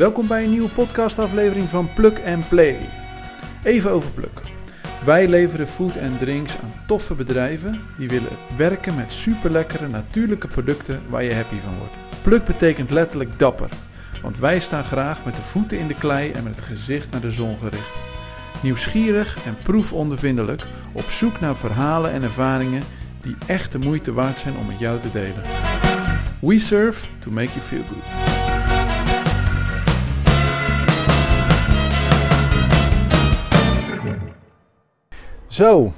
Welkom 0.00 0.26
bij 0.26 0.44
een 0.44 0.50
nieuwe 0.50 0.68
podcastaflevering 0.68 1.68
van 1.68 1.88
Plug 1.94 2.24
and 2.24 2.48
Play. 2.48 2.76
Even 3.62 3.90
over 3.90 4.10
Pluk. 4.10 4.40
Wij 5.04 5.28
leveren 5.28 5.68
food 5.68 5.96
en 5.96 6.18
drinks 6.18 6.56
aan 6.62 6.72
toffe 6.86 7.14
bedrijven 7.14 7.80
die 7.98 8.08
willen 8.08 8.36
werken 8.56 8.94
met 8.94 9.12
superlekkere 9.12 9.88
natuurlijke 9.88 10.48
producten 10.48 11.02
waar 11.08 11.22
je 11.22 11.34
happy 11.34 11.56
van 11.64 11.78
wordt. 11.78 11.94
Pluk 12.22 12.44
betekent 12.44 12.90
letterlijk 12.90 13.38
dapper, 13.38 13.68
want 14.22 14.38
wij 14.38 14.60
staan 14.60 14.84
graag 14.84 15.24
met 15.24 15.36
de 15.36 15.42
voeten 15.42 15.78
in 15.78 15.86
de 15.86 15.94
klei 15.94 16.30
en 16.30 16.44
met 16.44 16.56
het 16.56 16.64
gezicht 16.64 17.10
naar 17.10 17.20
de 17.20 17.32
zon 17.32 17.56
gericht. 17.58 17.98
Nieuwsgierig 18.62 19.44
en 19.44 19.56
proefondervindelijk 19.62 20.62
op 20.92 21.10
zoek 21.10 21.40
naar 21.40 21.56
verhalen 21.56 22.12
en 22.12 22.22
ervaringen 22.22 22.82
die 23.22 23.36
echt 23.46 23.72
de 23.72 23.78
moeite 23.78 24.12
waard 24.12 24.38
zijn 24.38 24.56
om 24.56 24.66
met 24.66 24.78
jou 24.78 25.00
te 25.00 25.10
delen. 25.12 25.42
We 26.40 26.58
serve 26.58 27.06
to 27.18 27.30
make 27.30 27.48
you 27.48 27.60
feel 27.60 27.82
good. 27.88 28.29
Zo, 35.60 35.92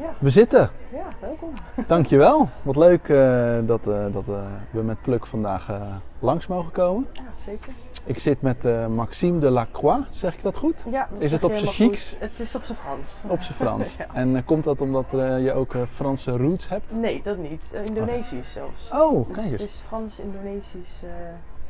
Ja, 0.00 0.14
we 0.18 0.30
zitten. 0.30 0.70
ja, 0.92 1.06
welkom. 1.20 1.52
Dankjewel. 1.86 2.48
Wat 2.62 2.76
leuk 2.76 3.08
eh, 3.08 3.56
dat, 3.62 3.86
eh, 3.86 4.04
dat 4.12 4.22
eh, 4.28 4.34
we 4.70 4.82
met 4.82 5.02
Pluk 5.02 5.26
vandaag 5.26 5.70
langs 6.18 6.46
mogen 6.46 6.72
komen. 6.72 7.06
Ja, 7.12 7.22
zeker. 7.36 7.72
Ik 8.04 8.18
zit 8.18 8.42
met 8.42 8.88
Maxime 8.88 9.38
de 9.38 9.50
Lacroix, 9.50 10.06
zeg 10.10 10.34
ik 10.34 10.42
dat 10.42 10.56
goed? 10.56 10.84
Ja, 10.90 11.08
dat 11.10 11.20
Is 11.20 11.32
het 11.32 11.44
op 11.44 11.50
helemaal 11.50 11.72
chics? 11.72 12.16
Het 12.18 12.40
is 12.40 12.54
op 12.54 12.62
zijn 12.62 12.78
Frans. 12.78 13.14
Op 13.28 13.40
zijn 13.42 13.54
Frans. 13.54 13.96
Ja. 13.98 14.06
En 14.12 14.44
komt 14.44 14.64
dat 14.64 14.80
omdat 14.80 15.06
je 15.10 15.52
ook 15.52 15.76
Franse 15.90 16.36
roots 16.36 16.68
hebt? 16.68 16.92
Nee, 16.92 17.22
dat 17.22 17.36
niet. 17.36 17.74
Indonesisch 17.84 18.52
zelfs. 18.52 18.90
Oh, 18.92 19.26
dus 19.26 19.36
kijk 19.36 19.50
het 19.50 19.60
eens. 19.60 19.72
is 19.72 19.80
Frans-Indonesisch 19.86 21.00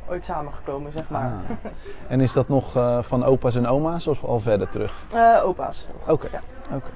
ooit 0.09 0.25
samengekomen, 0.25 0.91
zeg 0.91 1.09
maar. 1.09 1.31
Ah. 1.31 1.69
En 2.07 2.21
is 2.21 2.33
dat 2.33 2.47
nog 2.47 2.71
van 3.01 3.23
opa's 3.23 3.55
en 3.55 3.67
oma's 3.67 4.07
of 4.07 4.23
al 4.23 4.39
verder 4.39 4.69
terug? 4.69 5.05
Eh, 5.13 5.45
opa's. 5.45 5.87
Oké, 6.07 6.27
Ja. 6.31 6.41
Oké. 6.71 6.89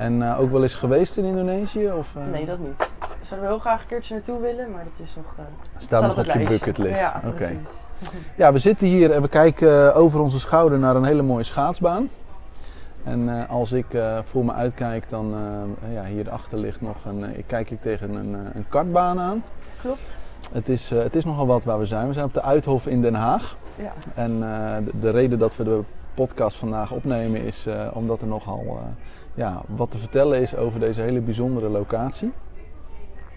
En 0.00 0.22
eh, 0.22 0.40
ook 0.40 0.50
wel 0.50 0.62
eens 0.62 0.74
geweest 0.74 1.16
in 1.16 1.24
Indonesië? 1.24 1.90
Of, 1.92 2.14
eh, 2.16 2.22
Nee, 2.32 2.46
dat 2.46 2.58
niet. 2.58 2.90
Zouden 3.20 3.40
we 3.48 3.54
heel 3.54 3.58
graag 3.58 3.80
een 3.80 3.86
keertje 3.86 4.14
naartoe 4.14 4.40
willen, 4.40 4.70
maar 4.70 4.84
dat 4.84 5.06
is 5.06 5.16
nog... 5.16 5.34
eh, 5.36 5.44
Staat 5.76 6.02
nog 6.02 6.10
op 6.10 6.16
het 6.16 6.32
je 6.32 6.48
bucketlist? 6.48 7.00
Ja, 7.00 7.22
precies. 7.34 7.68
Ja, 8.36 8.52
we 8.52 8.58
zitten 8.58 8.86
hier 8.86 9.10
en 9.10 9.22
we 9.22 9.28
kijken 9.28 9.94
over 9.94 10.20
onze 10.20 10.40
schouder 10.40 10.78
naar 10.78 10.96
een 10.96 11.04
hele 11.04 11.22
mooie 11.22 11.42
schaatsbaan. 11.42 12.08
En 13.04 13.48
als 13.48 13.72
ik 13.72 13.86
voor 14.24 14.44
me 14.44 14.52
uitkijk, 14.52 15.08
dan 15.08 15.34
ja, 15.92 16.04
hierachter 16.04 16.58
ligt 16.58 16.80
nog 16.80 16.96
een. 17.04 17.36
ik 17.38 17.44
kijk 17.46 17.70
ik 17.70 17.80
tegen 17.80 18.14
een, 18.14 18.34
een 18.56 18.68
kartbaan 18.68 19.20
aan. 19.20 19.42
Klopt. 19.80 20.16
Het 20.52 20.68
is, 20.68 20.90
het 20.90 21.16
is 21.16 21.24
nogal 21.24 21.46
wat 21.46 21.64
waar 21.64 21.78
we 21.78 21.86
zijn. 21.86 22.06
We 22.06 22.12
zijn 22.12 22.24
op 22.26 22.34
de 22.34 22.42
Uithof 22.42 22.86
in 22.86 23.00
Den 23.00 23.14
Haag. 23.14 23.56
Ja. 23.76 23.92
En 24.14 24.40
de, 24.84 24.90
de 25.00 25.10
reden 25.10 25.38
dat 25.38 25.56
we 25.56 25.64
de 25.64 25.80
podcast 26.26 26.56
vandaag 26.56 26.92
opnemen 26.92 27.40
is 27.42 27.66
eh, 27.66 27.86
omdat 27.92 28.20
er 28.20 28.26
nogal 28.26 28.62
eh, 28.66 28.74
ja, 29.34 29.62
wat 29.76 29.90
te 29.90 29.98
vertellen 29.98 30.40
is 30.40 30.56
over 30.56 30.80
deze 30.80 31.00
hele 31.00 31.20
bijzondere 31.20 31.68
locatie. 31.68 32.32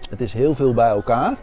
Het 0.09 0.22
is 0.22 0.34
heel 0.34 0.53
veel 0.53 0.73
bij 0.73 0.89
elkaar. 0.89 1.38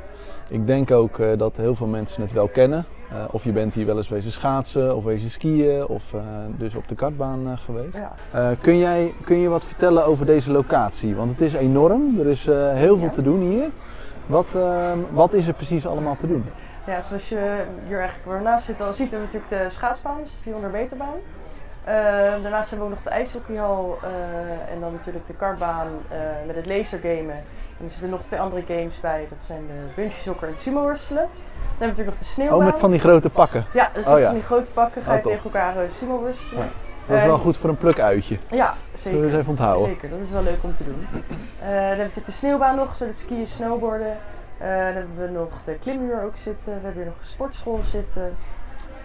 Ik 0.49 0.67
denk 0.67 0.91
ook 0.91 1.19
eh, 1.19 1.29
dat 1.39 1.57
heel 1.57 1.75
veel 1.75 1.87
mensen 1.87 2.23
het 2.23 2.33
wel 2.33 2.49
kennen. 2.49 2.85
Of 3.31 3.45
je 3.45 3.53
bent 3.53 3.75
hier 3.75 3.87
wel 3.87 3.97
eens 3.97 4.09
wezen 4.09 4.33
schaatsen 4.33 4.97
of 4.97 5.05
wezen 5.05 5.31
skiën 5.31 5.87
of 5.87 6.15
dus 6.57 6.75
op 6.75 6.89
de 6.89 6.95
kartbaan 6.95 7.59
geweest. 7.59 7.99
ja. 8.33 8.55
Kun, 8.61 8.79
jij, 8.79 9.15
kun 9.25 9.37
je 9.37 9.49
wat 9.49 9.65
vertellen 9.65 10.05
over 10.05 10.27
deze 10.27 10.51
locatie? 10.51 11.15
Want 11.15 11.31
het 11.31 11.41
is 11.41 11.53
enorm. 11.53 12.21
Er 12.21 12.27
is 12.27 12.45
heel 12.75 12.97
veel 12.97 13.07
Ja. 13.09 13.13
te 13.13 13.23
doen 13.23 13.41
hier. 13.41 13.69
Wat, 14.27 14.47
wat 15.13 15.33
is 15.33 15.47
er 15.47 15.55
precies 15.55 15.87
allemaal 15.87 16.17
te 16.17 16.27
doen? 16.27 16.45
Ja, 16.91 17.01
zoals 17.01 17.29
je 17.29 17.65
hier 17.87 17.99
eigenlijk 17.99 18.29
waarnaast 18.29 18.65
zit 18.65 18.81
al 18.81 18.93
ziet, 18.93 19.11
hebben 19.11 19.29
we 19.29 19.37
natuurlijk 19.37 19.65
de 19.65 19.71
schaatsbaan, 19.71 20.19
dus 20.23 20.31
de 20.33 20.41
400 20.43 20.73
meter 20.73 20.97
baan. 20.97 21.19
Eh, 21.85 21.95
daarnaast 22.43 22.71
hebben 22.71 22.89
we 22.89 22.95
ook 22.95 22.99
nog 22.99 23.13
de 23.13 23.19
ijshockeyhal 23.19 23.99
eh, 24.03 24.73
en 24.73 24.81
dan 24.81 24.93
natuurlijk 24.93 25.27
de 25.27 25.35
kartbaan 25.35 25.87
eh, 26.09 26.19
met 26.47 26.57
het 26.57 26.67
lasergamen. 26.67 27.35
En 27.79 27.85
er 27.85 27.91
zitten 27.91 28.11
nog 28.11 28.23
twee 28.23 28.41
andere 28.41 28.63
games 28.67 29.01
bij, 29.01 29.27
dat 29.31 29.43
zijn 29.43 29.67
de 29.67 29.93
bungee 29.97 30.35
en 30.41 30.49
het 30.49 30.61
sumo 30.61 30.81
worstelen. 30.81 31.23
Dan 31.23 31.39
hebben 31.61 31.79
we 31.79 31.87
natuurlijk 31.87 32.09
nog 32.09 32.19
de 32.19 32.25
sneeuwbaan. 32.25 32.59
Oh, 32.59 32.65
met 32.65 32.79
van 32.79 32.91
die 32.91 33.01
grote 33.01 33.31
pakken. 33.31 33.65
Ja, 33.73 33.91
dus 33.95 34.07
Oh, 34.07 34.19
ja. 34.19 34.25
van 34.25 34.35
die 34.35 34.43
grote 34.43 34.71
pakken 34.71 35.03
ga 35.03 35.11
Oh, 35.11 35.17
je 35.17 35.23
tof. 35.23 35.33
tegen 35.33 35.45
elkaar 35.51 35.83
eh, 35.83 35.91
sumo 35.91 36.19
worstelen. 36.19 36.69
Dat 37.07 37.19
is 37.19 37.25
wel 37.25 37.39
goed 37.39 37.57
voor 37.57 37.71
een 37.71 37.79
plukuitje. 37.79 38.39
Ja, 38.47 38.75
Zullen 38.93 38.99
zeker. 38.99 39.19
we 39.21 39.25
eens 39.27 39.35
even 39.35 39.51
onthouden? 39.51 39.87
Zeker, 39.87 40.09
dat 40.11 40.19
is 40.19 40.31
wel 40.31 40.43
leuk 40.43 40.63
om 40.63 40.75
te 40.75 40.85
doen. 40.85 41.07
Dan 41.11 41.23
hebben 41.69 41.91
we 41.91 41.97
natuurlijk 41.97 42.27
de 42.27 42.33
sneeuwbaan 42.33 42.77
nog, 42.77 42.99
met 42.99 43.09
het 43.09 43.19
skiën, 43.19 43.47
snowboarden. 43.47 44.17
Eh, 44.61 44.67
dan 44.69 44.95
hebben 44.95 45.17
we 45.17 45.29
nog 45.29 45.63
de 45.65 45.75
klimmuur 45.79 46.23
ook 46.23 46.37
zitten. 46.37 46.67
We 46.75 46.81
hebben 46.81 46.95
hier 47.03 47.05
nog 47.05 47.19
een 47.19 47.25
sportschool 47.25 47.79
zitten. 47.83 48.35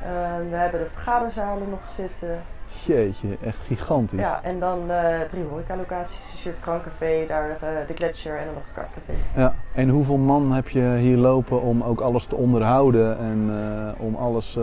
Eh, 0.04 0.10
we 0.50 0.56
hebben 0.56 0.80
de 0.80 0.86
vergaderzalen 0.86 1.70
nog 1.70 1.88
zitten. 1.96 2.42
Jeetje, 2.86 3.38
echt 3.46 3.58
gigantisch. 3.66 4.20
Ja, 4.20 4.40
en 4.44 4.60
dan 4.60 4.92
eh, 4.92 5.20
drie 5.22 5.44
horecalocaties. 5.44 6.32
Dus 6.32 6.44
hier 6.44 6.54
het 6.54 6.62
krankcafé, 6.62 7.26
daar 7.28 7.50
eh, 7.50 7.88
de 7.88 7.94
Gletscher 7.94 8.38
en 8.38 8.46
dan 8.46 8.54
nog 8.54 8.64
het 8.64 8.74
kartcafé. 8.74 9.12
Ja, 9.36 9.56
En 9.74 9.90
hoeveel 9.90 10.18
man 10.18 10.52
heb 10.52 10.70
je 10.70 10.96
hier 10.96 11.18
lopen 11.18 11.62
om 11.62 11.84
ook 11.84 12.00
alles 12.02 12.26
te 12.26 12.36
onderhouden 12.36 13.18
en 13.20 13.52
om 14.00 14.16
alles 14.16 14.60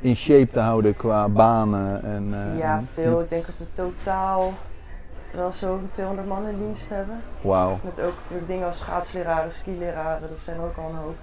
in 0.00 0.16
shape 0.16 0.48
te 0.52 0.60
houden 0.60 0.96
qua 0.96 1.28
banen? 1.28 2.02
En, 2.04 2.34
ja, 2.56 2.76
en- 2.76 2.88
veel. 2.92 3.20
Ik 3.20 3.28
denk 3.28 3.46
dat 3.46 3.58
we 3.58 3.72
totaal 3.72 4.52
wel 5.34 5.52
zo'n 5.52 5.86
200 5.90 6.28
man 6.28 6.46
in 6.48 6.58
dienst 6.58 6.88
hebben. 6.88 7.20
Wauw. 7.40 7.78
Met 7.84 8.00
ook 8.02 8.12
natuurlijk 8.22 8.48
dingen 8.48 8.66
als 8.66 8.78
schaatsleraren, 8.78 9.52
skileraren. 9.52 10.28
Dat 10.28 10.38
zijn 10.38 10.56
er 10.56 10.62
ook 10.64 10.76
al 10.76 10.88
een 10.88 10.96
hoop. 10.96 11.16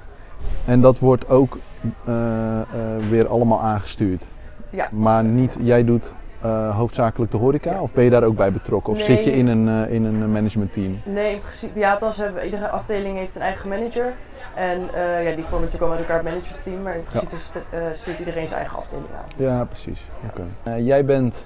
En 0.65 0.81
dat 0.81 0.99
wordt 0.99 1.29
ook 1.29 1.57
eh, 2.05 2.61
eh, 2.61 2.65
weer 3.09 3.27
allemaal 3.27 3.61
aangestuurd. 3.61 4.27
Ja, 4.69 4.87
Maar 4.91 5.23
niet, 5.23 5.57
jij 5.61 5.83
doet 5.83 6.13
eh, 6.41 6.75
hoofdzakelijk 6.77 7.31
de 7.31 7.37
horeca 7.37 7.71
Ja. 7.71 7.81
of 7.81 7.93
ben 7.93 8.03
je 8.03 8.09
daar 8.09 8.23
ook 8.23 8.35
bij 8.35 8.51
betrokken? 8.51 8.91
Of 8.93 8.97
Nee. 8.97 9.07
zit 9.07 9.23
je 9.23 9.31
in 9.31 9.47
een, 9.47 9.89
in 9.89 10.03
een 10.03 10.31
managementteam? 10.31 10.99
Nee, 11.05 11.33
in 11.33 11.39
principe, 11.39 11.79
ja, 11.79 11.91
althans 11.91 12.17
hebben 12.17 12.45
iedere 12.45 12.69
afdeling 12.69 13.17
heeft 13.17 13.35
een 13.35 13.41
eigen 13.41 13.69
manager. 13.69 14.13
En 14.55 14.79
ja, 15.23 15.35
die 15.35 15.43
vormen 15.43 15.61
natuurlijk 15.67 15.81
allemaal 15.81 15.89
met 15.89 15.99
elkaar 16.09 16.23
het 16.23 16.25
managerteam, 16.33 16.81
maar 16.81 16.95
in 16.95 17.03
principe 17.03 17.37
st- 17.37 17.57
stuurt 17.93 18.19
iedereen 18.19 18.47
zijn 18.47 18.59
eigen 18.59 18.77
afdeling 18.77 19.07
aan. 19.17 19.25
Ja, 19.45 19.63
precies. 19.63 20.05
Oké. 20.29 20.75
Jij 20.77 21.05
bent 21.05 21.45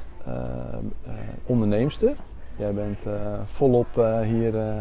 onderneemster. 1.45 2.11
Jij 2.55 2.73
bent 2.73 3.05
eh, 3.05 3.13
volop 3.45 3.97
eh, 3.97 4.19
hier 4.19 4.59
eh, 4.59 4.73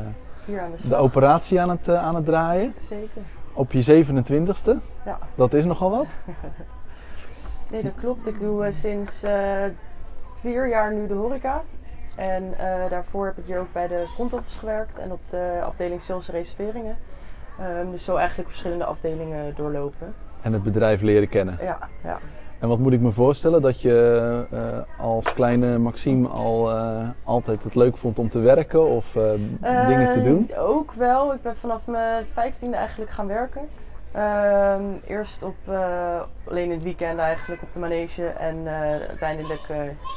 Hier 0.45 0.61
aan 0.61 0.71
de 0.71 0.89
de 0.89 0.97
operatie 0.97 1.61
aan 1.61 1.71
het, 1.71 1.89
aan 1.89 2.15
het 2.15 2.25
draaien. 2.25 2.75
Zeker. 2.83 3.23
Op 3.53 3.73
je 3.73 4.05
27ste. 4.05 4.73
Ja. 5.05 5.19
Dat 5.35 5.53
is 5.53 5.65
nogal 5.65 5.91
wat. 5.91 6.07
Nee, 7.71 7.83
dat 7.83 7.95
klopt. 7.95 8.27
Ik 8.27 8.39
doe 8.39 8.73
sinds 8.73 9.25
vier 10.41 10.69
jaar 10.69 10.95
nu 10.95 11.07
de 11.07 11.15
horeca. 11.15 11.63
En 12.17 12.55
daarvoor 12.91 13.27
heb 13.27 13.39
ik 13.39 13.47
hier 13.47 13.59
ook 13.59 13.73
bij 13.73 13.89
de 13.89 14.05
front 14.09 14.33
office 14.33 14.59
gewerkt 14.59 14.99
en 14.99 15.13
op 15.13 15.21
de 15.29 15.61
afdeling 15.65 16.01
sales 16.01 16.29
en 16.29 16.35
reserveringen. 16.35 16.97
Ehm, 17.59 17.91
dus 17.91 18.05
zo 18.05 18.17
eigenlijk 18.17 18.49
verschillende 18.49 18.85
afdelingen 18.85 19.55
doorlopen. 19.55 20.15
En 20.43 20.53
het 20.53 20.63
bedrijf 20.63 21.01
leren 21.01 21.29
kennen. 21.29 21.59
Ja, 21.61 21.79
ja. 22.03 22.19
En 22.59 22.69
wat 22.69 22.79
moet 22.79 22.93
ik 22.93 23.01
me 23.01 23.11
voorstellen? 23.11 23.63
Dat 23.63 23.81
je 23.81 24.45
eh, 24.51 24.61
als 25.05 25.35
kleine 25.35 25.79
Maxime 25.79 26.29
al 26.29 26.71
eh, 26.71 27.09
altijd 27.25 27.63
het 27.63 27.75
leuk 27.75 27.97
vond 27.97 28.19
om 28.19 28.29
te 28.29 28.39
werken 28.39 28.87
of 28.89 29.17
eh, 29.17 29.87
dingen 29.89 30.13
te 30.13 30.23
doen? 30.23 30.51
Ook 30.59 30.93
wel. 30.93 31.35
Ik 31.35 31.43
ben 31.43 31.57
vanaf 31.57 31.87
mijn 31.87 32.25
vijftiende 32.33 32.77
eigenlijk 32.77 33.11
gaan 33.11 33.27
werken. 33.27 33.63
Ehm, 34.13 34.83
eerst 35.07 35.43
op, 35.43 35.55
alleen 36.49 36.65
in 36.65 36.71
het 36.71 36.83
weekend 36.83 37.19
eigenlijk 37.19 37.63
op 37.63 37.73
de 37.73 37.79
manege 37.79 38.27
en 38.27 38.69
uiteindelijk 39.09 39.63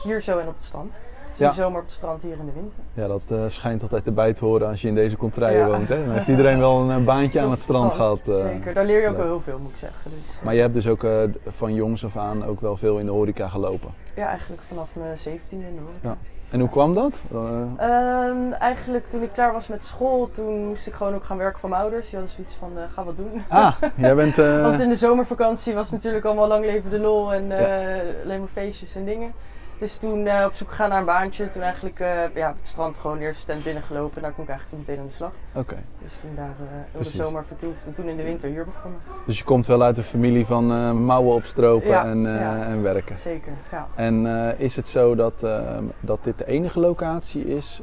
hier 0.04 0.22
zo 0.22 0.40
en 0.40 0.48
op 0.48 0.54
het 0.54 0.64
strand. 0.64 0.98
Ja. 1.38 1.46
in 1.46 1.56
de 1.56 1.62
zomer 1.62 1.80
op 1.80 1.86
het 1.86 1.96
strand, 1.96 2.22
hier 2.22 2.38
in 2.40 2.46
de 2.46 2.52
winter. 2.52 2.78
Ja, 2.94 3.08
dat 3.08 3.24
eh, 3.32 3.40
schijnt 3.48 3.82
altijd 3.82 4.08
erbij 4.08 4.34
te 4.34 4.46
horen 4.46 4.68
als 4.68 4.82
je 4.82 4.88
in 4.88 4.96
deze 4.96 5.18
contraien 5.18 5.58
Ja. 5.58 5.66
woont. 5.68 5.90
Hè? 5.90 6.06
Dan 6.06 6.14
heeft 6.14 6.28
iedereen 6.28 6.60
wel 6.60 6.90
een 6.90 7.04
baantje 7.04 7.42
aan 7.42 7.52
het 7.52 7.60
strand 7.60 7.94
gehad. 7.94 8.28
eh. 8.28 8.36
Zeker, 8.36 8.74
daar 8.74 8.86
leer 8.86 9.02
je 9.02 9.08
ook 9.08 9.18
wel 9.18 9.26
heel 9.26 9.40
veel 9.40 9.60
moet 9.60 9.72
ik 9.72 9.78
zeggen. 9.78 10.12
Dus, 10.12 10.38
eh, 10.38 10.44
Maar 10.44 10.54
je 10.56 10.62
hebt 10.62 10.74
dus 10.74 10.88
ook 10.88 11.06
van 11.48 11.74
jongs 11.74 12.06
af 12.06 12.18
aan 12.18 12.46
ook 12.46 12.62
wel 12.62 12.78
veel 12.78 12.98
in 12.98 13.06
de 13.06 13.12
horeca 13.12 13.48
gelopen. 13.48 13.90
Ja, 14.16 14.28
eigenlijk 14.28 14.62
vanaf 14.62 14.90
mijn 14.94 15.18
zeventiende 15.18 15.66
in 15.68 15.76
de 15.76 15.82
horeca. 15.82 16.08
Ja. 16.10 16.18
En 16.52 16.60
hoe 16.60 16.70
kwam 16.70 16.94
dat? 16.94 17.22
Eh, 17.32 17.62
Ehm, 17.78 18.52
eigenlijk 18.52 19.10
toen 19.10 19.22
ik 19.24 19.30
klaar 19.34 19.54
was 19.54 19.68
met 19.68 19.84
school, 19.84 20.30
toen 20.32 20.66
moest 20.68 20.88
ik 20.88 20.94
gewoon 20.94 21.16
ook 21.16 21.24
gaan 21.24 21.38
werken 21.38 21.60
voor 21.60 21.70
mijn 21.70 21.82
ouders. 21.82 22.10
Die 22.10 22.20
hadden 22.20 22.36
zoiets 22.36 22.54
van, 22.54 22.72
ga 22.94 23.04
wat 23.04 23.16
doen. 23.16 23.42
ah, 23.48 23.74
jij 23.96 24.16
bent... 24.16 24.36
Want 24.70 24.80
in 24.80 24.90
de 24.90 24.96
zomervakantie 24.96 25.74
was 25.74 25.92
natuurlijk 25.92 26.26
allemaal 26.26 26.48
lang 26.48 26.66
leven 26.66 26.90
de 26.90 27.00
lol 27.00 27.34
en 27.34 27.52
eh, 27.52 28.24
alleen 28.24 28.40
maar 28.40 28.50
feestjes 28.54 28.96
en 28.96 29.06
dingen. 29.06 29.32
Dus 29.80 29.98
toen 29.98 30.28
eh, 30.28 30.46
op 30.46 30.54
zoek 30.54 30.70
gegaan 30.70 30.90
naar 30.90 31.00
een 31.00 31.06
baantje. 31.06 31.48
Toen 31.48 31.62
eigenlijk 31.62 32.00
eh, 32.00 32.36
ja, 32.36 32.50
op 32.50 32.58
het 32.58 32.68
strand 32.68 32.98
gewoon 32.98 33.20
eerst 33.20 33.46
tent 33.46 33.64
binnengelopen. 33.64 34.16
En 34.16 34.22
daar 34.22 34.32
kon 34.32 34.44
ik 34.44 34.50
eigenlijk 34.50 34.70
toen 34.70 34.80
meteen 34.80 35.00
aan 35.00 35.10
de 35.10 35.16
slag. 35.16 35.32
Oké. 35.54 35.76
Dus 36.02 36.20
toen 36.20 36.36
daar 36.36 36.56
heel 36.92 37.04
de 37.04 37.10
zomer 37.10 37.46
vertoefd. 37.46 37.88
En 37.88 37.94
toen 37.94 38.08
in 38.08 38.18
de 38.18 38.24
winter 38.24 38.50
hier 38.50 38.66
begonnen. 38.66 39.00
Dus 39.26 39.38
je 39.38 39.44
komt 39.44 39.66
wel 39.66 39.84
uit 39.84 39.98
een 39.98 40.04
familie 40.04 40.46
van 40.46 40.96
mouwen 41.04 41.36
opstropen 41.36 41.90
Ja, 41.90 42.06
en, 42.06 42.22
ja. 42.22 42.66
en 42.66 42.82
werken. 42.82 43.18
Zeker, 43.18 43.54
ja. 43.72 43.88
En 43.96 44.26
is 44.58 44.76
het 44.76 44.88
zo 44.88 45.16
dat, 45.16 45.44
eh, 45.44 45.78
dat 46.00 46.24
dit 46.24 46.38
de 46.38 46.46
enige 46.46 46.80
locatie 46.80 47.46
is 47.46 47.82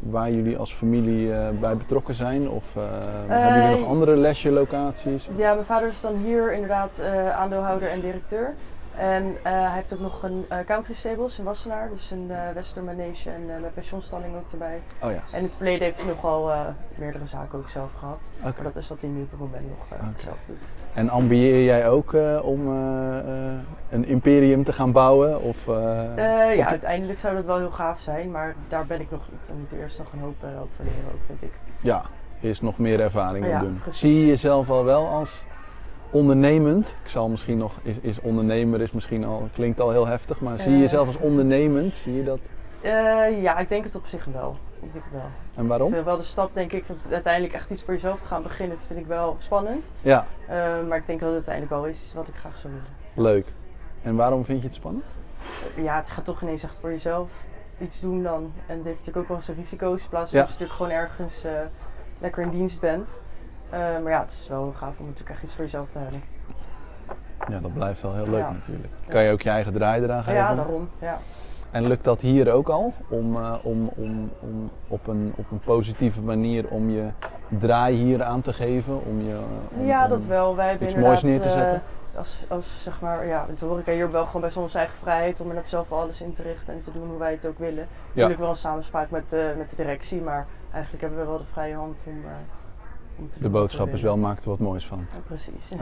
waar 0.00 0.30
jullie 0.30 0.56
als 0.56 0.74
familie 0.74 1.32
bij 1.60 1.76
betrokken 1.76 2.14
zijn? 2.14 2.48
Of 2.48 2.74
hebben 3.26 3.62
jullie 3.62 3.80
nog 3.80 3.88
andere 3.88 4.16
lesje 4.16 4.50
locaties? 4.50 5.28
Ja, 5.36 5.52
mijn 5.52 5.66
vader 5.66 5.88
is 5.88 6.00
dan 6.00 6.16
hier 6.16 6.52
inderdaad 6.52 7.00
aandeelhouder 7.34 7.88
en 7.88 8.00
directeur. 8.00 8.54
En 8.96 9.36
eh, 9.42 9.52
hij 9.52 9.74
heeft 9.74 9.92
ook 9.92 10.00
nog 10.00 10.22
een 10.22 10.44
eh, 10.48 10.58
country 10.66 10.94
stables 10.94 11.38
in 11.38 11.44
Wassenaar. 11.44 11.88
Dus 11.90 12.10
een 12.10 12.30
Western 12.54 12.84
Manege 12.84 13.30
en 13.30 13.46
met 13.46 13.74
pensionstalling 13.74 14.36
ook 14.36 14.50
erbij. 14.50 14.82
Oh 15.02 15.10
ja, 15.10 15.22
En 15.30 15.38
in 15.38 15.44
het 15.44 15.54
verleden 15.56 15.82
heeft 15.82 15.98
hij 15.98 16.08
nogal 16.08 16.52
meerdere 16.94 17.26
zaken 17.26 17.58
ook 17.58 17.68
zelf 17.68 17.92
gehad. 17.92 18.28
Maar 18.42 18.54
dat 18.62 18.76
is 18.76 18.88
wat 18.88 19.00
hij 19.00 19.10
nu 19.10 19.22
op 19.22 19.30
het 19.30 19.40
moment 19.40 19.68
nog 19.68 19.98
zelf 20.16 20.38
doet. 20.46 20.68
En 20.94 21.08
ambieer 21.08 21.64
jij 21.64 21.88
ook 21.88 22.16
om 22.42 22.68
een 23.88 24.04
imperium 24.06 24.64
te 24.64 24.72
gaan 24.72 24.92
bouwen? 24.92 25.40
Of, 25.40 25.66
ja, 25.66 26.66
uiteindelijk 26.66 27.18
zou 27.18 27.34
dat 27.34 27.44
wel 27.44 27.58
heel 27.58 27.70
gaaf 27.70 28.00
zijn, 28.00 28.30
maar 28.30 28.54
daar 28.68 28.86
ben 28.86 29.00
ik 29.00 29.10
nog 29.10 29.22
niet. 29.32 29.46
We 29.46 29.52
moeten 29.58 29.78
eerst 29.78 29.98
nog 29.98 30.12
een 30.12 30.18
hoop, 30.18 30.42
hoop 30.56 30.72
voor 30.76 30.84
leren, 30.84 31.12
ook, 31.14 31.24
vind 31.26 31.42
ik. 31.42 31.52
Ja, 31.80 32.04
eerst 32.40 32.62
nog 32.62 32.78
meer 32.78 33.00
ervaring 33.00 33.46
Ja, 33.46 33.64
precies. 33.82 33.98
Zie 33.98 34.20
je 34.20 34.26
jezelf 34.26 34.70
al 34.70 34.84
wel 34.84 35.06
als 35.06 35.44
ondernemend? 36.10 36.94
Ik 37.04 37.10
zal 37.10 37.28
misschien 37.28 37.58
nog, 37.58 37.72
is, 37.82 37.98
is 38.00 38.20
ondernemer 38.20 38.80
is 38.80 38.90
misschien 38.92 39.24
al, 39.24 39.48
klinkt 39.52 39.80
al 39.80 39.90
heel 39.90 40.06
heftig, 40.06 40.40
maar 40.40 40.58
zie 40.58 40.70
je 40.70 40.76
Eh. 40.76 40.82
jezelf 40.82 41.06
als 41.06 41.16
ondernemend? 41.16 41.92
Zie 41.92 42.14
je 42.16 42.24
dat? 42.24 42.38
Eh, 42.80 43.42
ja, 43.42 43.58
ik 43.58 43.68
denk 43.68 43.84
het 43.84 43.94
op 43.94 44.06
zich 44.06 44.24
wel. 44.32 44.56
Ik 44.82 44.92
denk 44.92 45.04
wel. 45.12 45.30
En 45.54 45.66
waarom? 45.66 45.88
Ik 45.88 45.94
vind 45.94 46.06
wel 46.06 46.16
de 46.16 46.22
stap, 46.22 46.54
denk 46.54 46.72
ik, 46.72 46.84
om 46.88 46.96
uiteindelijk 47.12 47.54
echt 47.54 47.70
iets 47.70 47.82
voor 47.82 47.94
jezelf 47.94 48.20
te 48.20 48.26
gaan 48.26 48.42
beginnen, 48.42 48.78
vind 48.86 48.98
ik 48.98 49.06
wel 49.06 49.36
spannend. 49.38 49.86
Ja, 50.00 50.26
Eh, 50.48 50.56
maar 50.88 50.98
ik 50.98 51.06
denk 51.06 51.20
dat 51.20 51.28
het 51.34 51.48
uiteindelijk 51.48 51.74
wel 51.74 51.84
is 51.86 52.12
wat 52.14 52.28
ik 52.28 52.34
graag 52.34 52.56
zou 52.56 52.72
willen. 52.72 52.88
leuk. 53.32 53.52
En 54.02 54.16
waarom 54.16 54.44
vind 54.44 54.60
je 54.60 54.66
het 54.66 54.76
spannend? 54.76 55.04
Ja, 55.76 55.96
het 55.96 56.10
gaat 56.10 56.24
toch 56.24 56.42
ineens 56.42 56.62
echt 56.62 56.78
voor 56.80 56.90
jezelf 56.90 57.30
iets 57.78 58.00
doen 58.00 58.22
dan. 58.22 58.52
En 58.66 58.76
het 58.76 58.84
heeft 58.84 58.98
natuurlijk 58.98 59.16
ook 59.16 59.28
wel 59.28 59.40
zijn 59.40 59.56
risico's. 59.56 60.02
In 60.02 60.08
plaats 60.08 60.30
van 60.30 60.38
Ja. 60.40 60.44
dat 60.46 60.54
je 60.58 60.64
natuurlijk 60.64 60.92
gewoon 60.92 61.08
ergens 61.08 61.44
lekker 62.18 62.42
in 62.42 62.50
dienst 62.50 62.80
bent. 62.80 63.20
Eh, 63.76 64.02
maar 64.02 64.12
ja, 64.12 64.20
het 64.20 64.30
is 64.30 64.48
wel 64.48 64.62
heel 64.62 64.72
gaaf 64.72 64.98
om 64.98 65.04
natuurlijk 65.04 65.30
echt 65.30 65.42
iets 65.42 65.54
voor 65.54 65.64
jezelf 65.64 65.90
te 65.90 65.98
hebben. 65.98 66.22
Ja, 67.48 67.58
dat 67.60 67.72
blijft 67.74 68.02
wel 68.02 68.14
heel 68.14 68.28
leuk 68.28 68.40
Ja. 68.40 68.50
natuurlijk. 68.52 68.92
Kan 69.08 69.22
je 69.22 69.32
ook 69.32 69.42
je 69.42 69.50
eigen 69.50 69.72
draai 69.72 70.02
eraan 70.02 70.24
geven? 70.24 70.40
Ja, 70.40 70.54
daarom. 70.54 70.88
Ja. 70.98 71.18
En 71.70 71.86
lukt 71.86 72.04
dat 72.04 72.20
hier 72.20 72.52
ook 72.52 72.68
al? 72.68 72.92
Om, 73.08 73.36
eh, 73.36 73.54
om, 73.62 73.90
om, 73.96 74.30
om 74.40 74.70
op, 74.88 75.06
een, 75.06 75.32
op 75.36 75.50
een 75.50 75.60
positieve 75.60 76.20
manier 76.20 76.68
om 76.68 76.90
je 76.90 77.08
draai 77.58 77.94
hier 77.96 78.22
aan 78.22 78.40
te 78.40 78.52
geven? 78.52 79.04
Om 79.06 79.20
je, 79.20 79.38
om- 79.78 79.86
ja, 79.86 80.08
dat 80.08 80.24
wel. 80.24 80.56
Wij 80.56 80.68
hebben 80.68 80.86
iets 80.88 80.96
moois 80.96 81.22
neer 81.22 81.40
te 81.40 81.50
zetten? 81.50 81.74
eh, 82.12 82.18
als, 82.18 82.44
als 82.48 82.82
zeg 82.82 83.00
maar, 83.00 83.26
ja, 83.26 83.44
met 83.48 83.58
de 83.58 83.64
horeca 83.64 83.92
hier 83.92 84.10
wel 84.10 84.26
gewoon 84.26 84.42
best 84.42 84.54
wel 84.54 84.64
onze 84.64 84.78
eigen 84.78 84.96
vrijheid 84.96 85.40
om 85.40 85.48
er 85.48 85.54
net 85.54 85.66
zelf 85.66 85.92
alles 85.92 86.20
in 86.20 86.32
te 86.32 86.42
richten 86.42 86.74
en 86.74 86.80
te 86.80 86.92
doen 86.92 87.08
hoe 87.08 87.18
wij 87.18 87.32
het 87.32 87.46
ook 87.46 87.58
willen. 87.58 87.86
Natuurlijk 88.12 88.40
wel 88.40 88.48
een 88.48 88.56
samenspraak 88.56 89.10
met, 89.10 89.32
eh, 89.32 89.40
met 89.56 89.70
de 89.70 89.76
directie, 89.76 90.20
maar 90.22 90.46
eigenlijk 90.72 91.02
hebben 91.02 91.20
we 91.20 91.26
wel 91.26 91.38
de 91.38 91.44
vrije 91.44 91.74
hand 91.74 92.02
om, 92.06 92.24
eh, 92.24 92.30
De 93.40 93.48
boodschap 93.48 93.88
is 93.92 94.02
wel, 94.02 94.16
maak 94.16 94.42
er 94.42 94.48
wat 94.48 94.58
moois 94.58 94.86
van. 94.86 95.06
Ja, 95.08 95.18
precies. 95.26 95.72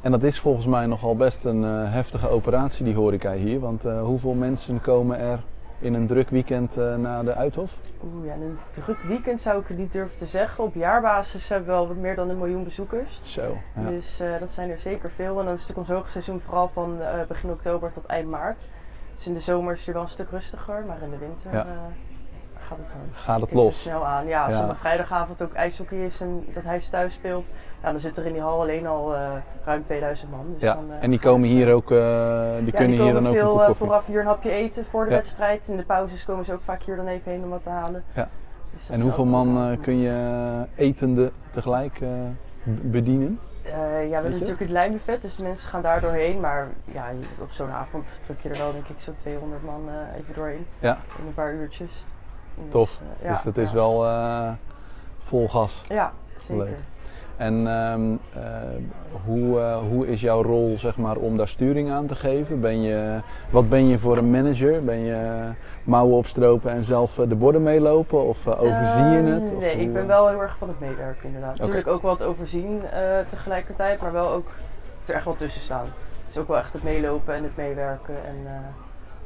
En 0.00 0.10
dat 0.10 0.22
is 0.22 0.40
volgens 0.40 0.66
mij 0.66 0.86
nogal 0.86 1.16
best 1.16 1.44
een 1.44 1.64
eh, 1.64 1.92
heftige 1.92 2.28
operatie, 2.28 2.84
die 2.84 2.94
horeca 2.94 3.32
hier. 3.32 3.60
Want 3.60 3.84
eh, 3.84 4.02
hoeveel 4.02 4.34
mensen 4.34 4.80
komen 4.80 5.18
er 5.18 5.44
in 5.78 5.94
een 5.94 6.06
druk 6.06 6.28
weekend 6.28 6.76
eh, 6.76 6.96
naar 6.96 7.24
de 7.24 7.34
Uithof? 7.34 7.78
Oeh, 8.04 8.26
ja, 8.26 8.34
in 8.34 8.42
een 8.42 8.58
druk 8.70 8.98
weekend 8.98 9.40
zou 9.40 9.60
ik 9.60 9.68
het 9.68 9.78
niet 9.78 9.92
durven 9.92 10.16
te 10.16 10.26
zeggen. 10.26 10.64
Op 10.64 10.74
jaarbasis 10.74 11.48
hebben 11.48 11.68
we 11.68 11.86
wel 11.86 11.94
meer 11.94 12.14
dan 12.14 12.28
een 12.28 12.38
miljoen 12.38 12.64
bezoekers. 12.64 13.18
Zo, 13.22 13.56
ja. 13.74 13.88
Dus 13.88 14.22
dat 14.38 14.50
zijn 14.50 14.70
er 14.70 14.78
zeker 14.78 15.10
veel. 15.10 15.38
En 15.38 15.44
dan 15.44 15.54
is 15.54 15.60
natuurlijk 15.60 15.88
ons 15.88 15.98
hoogseizoen 15.98 16.40
vooral 16.40 16.68
van 16.68 16.98
begin 17.28 17.50
oktober 17.50 17.90
tot 17.90 18.06
eind 18.06 18.28
maart. 18.28 18.68
Dus 19.14 19.26
in 19.26 19.34
de 19.34 19.40
zomer 19.40 19.72
is 19.72 19.76
het 19.76 19.84
hier 19.86 19.94
wel 19.94 20.02
een 20.02 20.08
stuk 20.08 20.30
rustiger, 20.30 20.84
maar 20.86 21.02
in 21.02 21.10
de 21.10 21.18
winter 21.18 21.66
gaat 22.68 22.78
het 22.78 22.92
hard. 22.92 23.16
Gaat 23.16 23.40
het 23.40 23.48
Tikt 23.48 23.60
los? 23.62 23.80
snel 23.82 24.06
aan. 24.06 24.26
Ja, 24.26 24.44
als 24.44 24.54
Ja. 24.54 24.68
op 24.68 24.76
vrijdagavond 24.76 25.42
ook 25.42 25.52
ijshockey 25.52 26.04
is 26.04 26.20
en 26.20 26.44
dat 26.52 26.64
hij 26.64 26.80
thuis 26.90 27.12
speelt, 27.12 27.52
ja, 27.82 27.90
dan 27.90 28.00
zit 28.00 28.16
er 28.16 28.26
in 28.26 28.32
die 28.32 28.42
hal 28.42 28.60
alleen 28.60 28.86
al 28.86 29.14
eh, 29.14 29.30
ruim 29.64 29.82
2000 29.82 30.30
man. 30.30 30.44
Dus 30.52 30.60
Ja, 30.62 30.74
dan, 30.74 30.92
eh, 30.92 30.96
en 31.02 31.10
die 31.10 31.18
komen 31.18 31.48
hier 31.48 31.72
ook, 31.72 31.90
eh, 31.90 31.98
die 32.58 32.64
Ja, 32.66 32.70
kunnen 32.70 32.90
die 32.96 33.02
hier 33.02 33.12
dan 33.12 33.26
ook 33.26 33.32
een 33.32 33.38
veel 33.40 33.52
koffie. 33.54 33.74
vooraf 33.74 34.06
hier 34.06 34.20
een 34.20 34.26
hapje 34.26 34.50
eten 34.50 34.84
voor 34.84 35.04
de 35.04 35.10
wedstrijd. 35.10 35.68
In 35.68 35.76
de 35.76 35.84
pauzes 35.84 36.24
komen 36.24 36.44
ze 36.44 36.52
ook 36.52 36.62
vaak 36.62 36.82
hier 36.82 36.96
dan 36.96 37.06
even 37.06 37.32
heen 37.32 37.42
om 37.42 37.50
wat 37.50 37.62
te 37.62 37.70
halen. 37.70 38.04
Ja. 38.14 38.28
Dus 38.72 38.88
En 38.90 39.00
hoeveel 39.00 39.24
man 39.24 39.78
kun 39.80 39.98
je 39.98 40.64
etende 40.74 41.32
tegelijk 41.50 42.00
bedienen? 42.64 43.40
Eh, 43.62 43.72
ja, 43.74 44.06
we 44.08 44.12
hebben 44.12 44.30
natuurlijk 44.30 44.60
het 44.60 44.70
lijnbuffet, 44.70 45.22
dus 45.22 45.36
de 45.36 45.42
mensen 45.42 45.68
gaan 45.68 45.82
daar 45.82 46.00
doorheen. 46.00 46.40
Maar 46.40 46.68
ja, 46.84 47.04
op 47.40 47.50
zo'n 47.50 47.70
avond 47.70 48.18
druk 48.22 48.40
je 48.40 48.48
er 48.48 48.58
wel 48.58 48.72
denk 48.72 48.88
ik 48.88 48.98
zo'n 49.00 49.14
200 49.14 49.62
man 49.64 49.82
eh, 49.88 50.18
even 50.20 50.34
doorheen. 50.34 50.66
Ja, 50.78 50.98
In 51.20 51.26
een 51.26 51.34
paar 51.34 51.52
uurtjes. 51.52 52.04
Dus, 52.62 52.70
Tof. 52.72 53.00
eh, 53.22 53.30
dus 53.30 53.42
dat 53.42 53.56
is 53.56 53.72
wel 53.72 54.04
eh, 54.06 54.50
vol 55.18 55.48
gas. 55.48 55.80
Ja, 55.88 56.12
zeker. 56.36 56.64
Leuk. 56.64 56.76
En 57.36 57.66
ehm, 57.66 58.12
eh, 58.32 58.42
hoe, 59.24 59.60
hoe 59.90 60.06
is 60.06 60.20
jouw 60.20 60.42
rol 60.42 60.74
zeg 60.78 60.96
maar, 60.96 61.16
om 61.16 61.36
daar 61.36 61.48
sturing 61.48 61.90
aan 61.90 62.06
te 62.06 62.14
geven? 62.14 62.60
Ben 62.60 62.82
je, 62.82 63.20
wat 63.50 63.68
ben 63.68 63.86
je 63.86 63.98
voor 63.98 64.16
een 64.16 64.30
manager? 64.30 64.84
Ben 64.84 64.98
je 64.98 65.48
mouwen 65.84 66.16
opstropen 66.16 66.70
en 66.70 66.84
zelf 66.84 67.14
de 67.14 67.34
borden 67.34 67.62
meelopen? 67.62 68.24
Of 68.24 68.46
eh, 68.46 68.60
overzie 68.60 69.04
je 69.04 69.22
het? 69.22 69.48
Ehm, 69.48 69.54
Of 69.56 69.60
nee, 69.60 69.74
hoe, 69.74 69.82
ik 69.82 69.92
ben 69.92 70.06
wel 70.06 70.28
heel 70.28 70.42
erg 70.42 70.56
van 70.56 70.68
het 70.68 70.80
meewerken 70.80 71.26
inderdaad. 71.26 71.58
Natuurlijk 71.58 71.86
ook 71.88 72.02
wel 72.02 72.10
het 72.10 72.22
overzien 72.22 72.82
tegelijkertijd, 73.26 74.00
maar 74.00 74.12
wel 74.12 74.30
ook 74.30 74.48
er 75.06 75.14
echt 75.14 75.24
wel 75.24 75.34
tussen 75.36 75.60
staan. 75.60 75.86
Dus 76.26 76.38
ook 76.38 76.48
wel 76.48 76.58
echt 76.58 76.72
het 76.72 76.82
meelopen 76.82 77.34
en 77.34 77.42
het 77.42 77.56
meewerken. 77.56 78.14
En 78.26 78.36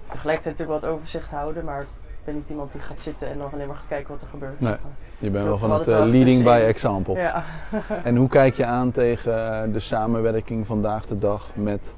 tegelijkertijd 0.08 0.58
natuurlijk 0.58 0.80
wel 0.82 0.90
het 0.90 0.98
overzicht 0.98 1.30
houden, 1.30 1.64
maar 1.64 1.86
ben 2.24 2.34
niet 2.34 2.48
iemand 2.48 2.72
die 2.72 2.80
gaat 2.80 3.00
zitten 3.00 3.30
en 3.30 3.38
nog 3.38 3.52
alleen 3.52 3.66
maar 3.66 3.76
gaat 3.76 3.88
kijken 3.88 4.10
wat 4.10 4.22
er 4.22 4.28
gebeurt. 4.28 4.60
Nee. 4.60 4.76
Je 5.18 5.30
bent 5.30 5.44
wel 5.44 5.58
van 5.58 5.70
het 5.72 5.88
eh, 5.88 6.04
leading 6.04 6.42
by 6.42 6.62
example. 6.66 7.14
Ja. 7.14 7.44
En 8.04 8.16
hoe 8.16 8.28
kijk 8.28 8.54
je 8.54 8.64
aan 8.64 8.90
tegen 8.90 9.62
eh, 9.62 9.72
de 9.72 9.78
samenwerking 9.78 10.66
vandaag 10.66 11.06
de 11.06 11.18
dag 11.18 11.50
met, 11.54 11.94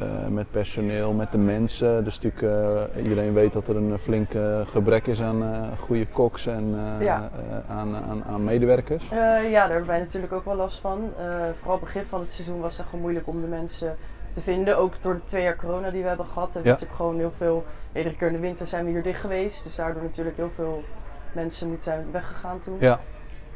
eh, 0.00 0.06
met 0.28 0.50
personeel, 0.50 1.12
met 1.12 1.32
de 1.32 1.38
mensen? 1.38 2.04
Dus 2.04 2.20
natuurlijk, 2.20 2.96
iedereen 2.96 3.32
weet 3.32 3.52
dat 3.52 3.68
er 3.68 3.76
een 3.76 3.98
flink 3.98 4.30
gebrek 4.70 5.06
is 5.06 5.22
aan 5.22 5.44
goede 5.78 6.06
koks 6.06 6.46
en 6.46 6.74
Ja. 7.00 7.30
aan, 7.68 7.96
aan, 7.96 8.24
aan 8.24 8.44
medewerkers. 8.44 9.08
Ja, 9.08 9.40
daar 9.50 9.68
hebben 9.68 9.86
wij 9.86 9.98
natuurlijk 9.98 10.32
ook 10.32 10.44
wel 10.44 10.56
last 10.56 10.78
van. 10.78 11.10
Vooral 11.52 11.78
begin 11.78 12.04
van 12.04 12.20
het 12.20 12.30
seizoen 12.30 12.60
was 12.60 12.76
het 12.76 12.86
gewoon 12.86 13.00
moeilijk 13.00 13.26
om 13.26 13.40
de 13.40 13.46
mensen 13.46 13.96
te 14.36 14.42
vinden. 14.42 14.78
Ook 14.78 15.02
door 15.02 15.14
de 15.14 15.24
twee 15.24 15.42
jaar 15.42 15.56
corona 15.56 15.90
die 15.90 16.02
we 16.02 16.08
hebben 16.08 16.26
gehad. 16.26 16.52
Hebben 16.52 16.62
we 16.62 16.68
natuurlijk 16.68 16.96
gewoon 16.96 17.18
heel 17.18 17.30
veel... 17.30 17.64
Iedere 17.92 18.16
keer 18.16 18.26
in 18.26 18.32
de 18.32 18.38
winter 18.38 18.66
zijn 18.66 18.84
we 18.84 18.90
hier 18.90 19.02
dicht 19.02 19.20
geweest. 19.20 19.64
Dus 19.64 19.74
daardoor 19.74 20.02
natuurlijk 20.02 20.36
heel 20.36 20.50
veel 20.50 20.84
mensen 21.32 21.66
moeten 21.66 21.84
zijn 21.84 22.10
weggegaan 22.10 22.58
toen. 22.58 22.76
Ja, 22.80 23.00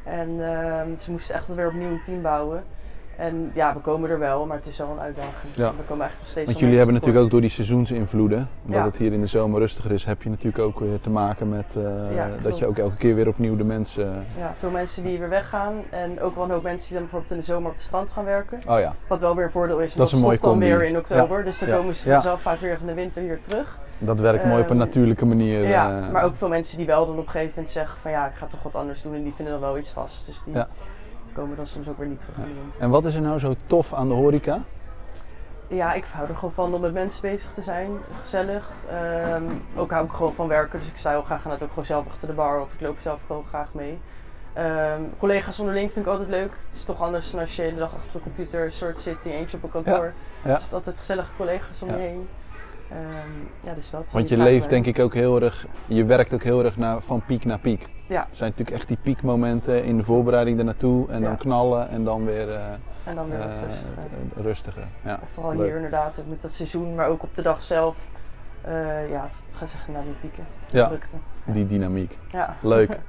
En 0.04 0.28
ehm, 0.54 0.96
ze 0.96 1.10
moesten 1.10 1.34
echt 1.34 1.54
weer 1.54 1.66
opnieuw 1.66 1.90
een 1.90 2.02
team 2.02 2.22
bouwen. 2.22 2.64
En 3.20 3.50
ja, 3.55 3.75
we 3.75 3.81
komen 3.81 4.11
er 4.11 4.19
wel, 4.19 4.46
maar 4.46 4.56
het 4.56 4.67
is 4.67 4.78
wel 4.78 4.88
een 4.90 5.00
uitdaging. 5.00 5.33
Ja. 5.54 5.66
We 5.71 5.83
komen 5.87 5.87
eigenlijk 5.87 6.18
nog 6.18 6.26
steeds 6.28 6.47
want 6.47 6.59
jullie 6.59 6.76
hebben 6.76 6.94
natuurlijk 6.94 7.25
ook 7.25 7.30
door 7.30 7.40
die 7.40 7.50
seizoensinvloeden, 7.50 8.49
omdat 8.64 8.80
Ja. 8.80 8.85
het 8.87 8.97
hier 8.97 9.12
in 9.12 9.21
de 9.21 9.26
zomer 9.26 9.61
rustiger 9.61 9.92
is, 9.92 10.04
heb 10.04 10.23
je 10.23 10.28
natuurlijk 10.28 10.64
ook 10.64 10.78
weer 10.80 11.00
te 11.00 11.11
maken 11.11 11.49
met 11.49 11.76
eh, 11.76 12.14
Ja, 12.14 12.28
dat 12.42 12.59
je 12.59 12.66
ook 12.66 12.76
elke 12.78 12.97
keer 12.97 13.14
weer 13.14 13.28
opnieuw 13.28 13.56
de 13.56 13.64
mensen... 13.64 14.26
Ja, 14.38 14.54
veel 14.54 14.71
mensen 14.71 15.02
die 15.04 15.18
weer 15.18 15.28
weggaan. 15.28 15.75
En 15.90 16.21
ook 16.21 16.35
wel 16.35 16.44
een 16.44 16.50
hoop 16.50 16.62
mensen 16.62 16.88
die 16.88 16.92
dan 16.99 17.02
bijvoorbeeld 17.02 17.30
in 17.33 17.37
de 17.38 17.44
zomer 17.44 17.66
op 17.68 17.75
het 17.76 17.85
strand 17.85 18.11
gaan 18.11 18.25
werken. 18.25 18.59
Oh 18.68 18.78
ja, 18.78 18.94
Wat 19.09 19.21
wel 19.21 19.35
weer 19.35 19.44
een 19.44 19.50
voordeel 19.50 19.78
is, 19.80 19.94
Dat 19.94 20.06
is 20.06 20.12
een 20.12 20.18
stopt 20.18 20.42
dan 20.42 20.59
weer 20.59 20.85
in 20.85 20.97
oktober. 20.97 21.44
Dus 21.44 21.59
dan 21.59 21.68
komen 21.68 21.94
ze 21.94 22.11
vanzelf 22.11 22.40
vaak 22.40 22.61
weer 22.61 22.78
in 22.80 22.87
de 22.87 22.94
winter 22.94 23.23
hier 23.23 23.40
terug. 23.40 23.78
dat 23.99 24.21
werkt 24.21 24.44
mooi 24.44 24.62
op 24.62 24.71
een 24.71 24.76
Ehm, 24.76 24.87
natuurlijke 24.87 25.26
manier. 25.26 25.68
ja, 25.68 26.00
eh. 26.06 26.12
maar 26.12 26.23
ook 26.25 26.35
veel 26.35 26.49
mensen 26.49 26.76
die 26.76 26.87
wel 26.87 27.06
dan 27.06 27.18
op 27.18 27.25
een 27.25 27.30
gegeven 27.30 27.52
moment 27.54 27.68
zeggen 27.68 27.99
van 27.99 28.11
ja, 28.11 28.26
ik 28.26 28.35
ga 28.35 28.47
toch 28.47 28.62
wat 28.62 28.75
anders 28.75 29.02
doen. 29.02 29.14
En 29.14 29.23
die 29.23 29.33
vinden 29.35 29.52
dan 29.54 29.62
wel 29.62 29.78
iets 29.78 29.90
vast. 29.90 30.26
Dus 30.26 30.42
die 30.44 30.54
Ja. 30.54 30.68
Komen 31.32 31.56
dan 31.56 31.66
soms 31.66 31.88
ook 31.88 31.99
weer 31.99 32.06
niet 32.08 32.18
terug 32.18 32.37
in 32.37 32.42
de 32.42 32.60
winter. 32.60 32.80
En 32.80 32.90
wat 32.90 33.04
is 33.04 33.14
er 33.14 33.20
nou 33.20 33.38
zo 33.38 33.54
tof 33.66 33.92
aan 33.94 34.08
de 34.08 34.14
horeca? 34.14 34.62
Ja, 35.68 35.92
ik 35.92 36.04
hou 36.04 36.28
er 36.28 36.34
gewoon 36.34 36.52
van 36.52 36.75
om 36.75 36.80
met 36.80 36.92
mensen 36.92 37.20
bezig 37.20 37.52
te 37.52 37.62
zijn. 37.62 37.90
Gezellig. 38.20 38.70
Ehm, 38.90 39.42
ook 39.76 39.90
hou 39.90 40.04
ik 40.04 40.12
gewoon 40.12 40.32
van 40.32 40.49
werken. 40.49 40.78
Dus 40.78 40.88
ik 40.88 40.96
sta 40.96 41.10
heel 41.10 41.22
graag 41.22 41.44
net 41.44 41.62
ook 41.62 41.68
gewoon 41.68 41.84
zelf 41.84 42.06
achter 42.06 42.28
de 42.28 42.34
bar. 42.34 42.60
Of 42.60 42.72
ik 42.72 42.80
loop 42.80 42.99
zelf 42.99 43.22
gewoon 43.26 43.44
graag 43.49 43.68
mee. 43.72 43.99
Ehm, 44.52 45.00
collega's 45.18 45.58
onderling 45.60 45.92
vind 45.92 46.06
ik 46.06 46.10
altijd 46.12 46.28
leuk. 46.28 46.52
Het 46.64 46.75
is 46.75 46.84
toch 46.84 47.00
anders 47.00 47.30
dan 47.30 47.40
als 47.40 47.56
je 47.56 47.62
de 47.62 47.68
hele 47.68 47.80
dag 47.80 47.94
achter 47.94 48.14
een 48.16 48.22
computer 48.22 48.72
soort 48.72 48.99
zit 48.99 49.25
in 49.25 49.30
je 49.32 49.37
eentje 49.37 49.56
op 49.56 49.62
een 49.62 49.70
kantoor. 49.70 50.12
ja. 50.44 50.54
Dus 50.54 50.72
altijd 50.72 50.99
gezellige 50.99 51.30
collega's 51.37 51.82
om 51.82 51.88
Ja. 51.88 51.94
je 51.96 52.00
heen. 52.00 52.28
Ehm, 52.90 52.99
ja, 53.60 53.75
dus 53.75 53.90
dat. 53.90 54.10
Want 54.12 54.28
je 54.28 54.37
leeft 54.37 54.68
denk 54.68 54.87
ik 54.87 54.99
ook 54.99 55.14
heel 55.14 55.42
erg, 55.42 55.66
je 55.87 56.04
werkt 56.04 56.34
ook 56.34 56.42
heel 56.42 56.64
erg 56.64 56.76
naar, 56.76 57.00
van 57.00 57.22
piek 57.26 57.44
naar 57.44 57.58
piek. 57.58 57.88
Ja. 58.11 58.21
Er 58.21 58.37
zijn 58.37 58.50
natuurlijk 58.50 58.76
echt 58.79 58.88
die 58.88 58.97
piekmomenten 59.02 59.85
in 59.85 59.97
de 59.97 60.02
voorbereiding 60.02 60.59
ernaartoe 60.59 61.09
en 61.11 61.23
dan 61.23 61.37
knallen 61.37 61.88
en 61.90 62.05
dan 62.05 62.25
weer 62.25 62.50
eh, 62.50 62.64
En 63.05 63.14
dan 63.14 63.29
weer 63.31 63.38
wat 63.38 63.55
eh, 63.57 63.62
rustiger. 63.62 63.97
het- 63.99 64.35
het 64.35 64.45
rustiger. 64.45 64.85
Ja, 65.05 65.19
Vooral 65.25 65.55
leuk. 65.57 65.67
hier 65.67 65.75
inderdaad, 65.76 66.23
met 66.29 66.40
dat 66.43 66.50
seizoen, 66.50 66.95
maar 66.95 67.09
ook 67.09 67.23
op 67.23 67.35
de 67.35 67.43
dag 67.43 67.62
zelf. 67.62 68.07
eh, 68.61 69.11
ja, 69.11 69.29
ga 69.52 69.67
zeggen, 69.67 69.93
naar 69.93 70.02
die 70.02 70.12
pieken. 70.21 70.45
Ja. 70.71 70.87
Drukte. 70.87 71.17
Die 71.45 71.67
dynamiek. 71.67 72.19
Ja. 72.26 72.57
Leuk. 72.61 72.99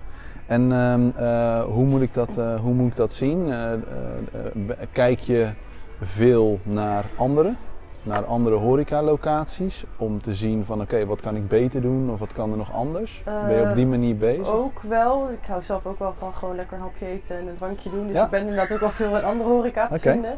En 0.46 0.72
ehm, 0.72 1.10
eh, 1.16 1.64
hoe, 1.64 1.86
moet 1.86 2.02
ik 2.02 2.14
dat, 2.14 2.36
hoe 2.62 2.74
moet 2.74 2.92
ik 2.92 2.96
dat 2.96 3.14
zien? 3.14 3.54
Kijk 4.92 5.20
je 5.20 5.48
veel 6.02 6.60
naar 6.64 7.06
anderen? 7.18 7.58
Naar 8.04 8.26
andere 8.26 8.56
horecalocaties? 8.56 9.84
Om 9.98 10.22
te 10.22 10.34
zien 10.34 10.66
van 10.66 10.82
oké, 10.82 11.06
wat 11.06 11.22
kan 11.22 11.36
ik 11.36 11.48
beter 11.48 11.82
doen 11.82 12.12
of 12.12 12.20
wat 12.20 12.34
kan 12.34 12.52
er 12.52 12.58
nog 12.58 12.74
anders? 12.74 13.22
ben 13.26 13.56
je 13.56 13.62
op 13.70 13.74
die 13.76 13.84
Eh, 13.84 13.90
manier 13.90 14.18
bezig? 14.18 14.48
Ook 14.54 14.82
wel. 14.82 15.30
Ik 15.32 15.46
hou 15.48 15.62
zelf 15.62 15.86
ook 15.86 16.00
wel 16.00 16.14
van 16.14 16.34
gewoon 16.34 16.56
lekker 16.56 16.78
een 16.78 16.84
hapje 16.84 17.06
eten 17.06 17.38
en 17.38 17.48
een 17.48 17.58
drankje 17.58 17.90
doen. 17.90 18.08
Dus 18.08 18.16
Ja. 18.16 18.24
ik 18.24 18.30
ben 18.30 18.40
inderdaad 18.40 18.72
ook 18.74 18.80
wel 18.80 18.90
veel 18.92 19.18
in 19.18 19.24
andere 19.24 19.50
horeca 19.50 19.88
te 19.88 20.00
vinden. 20.00 20.38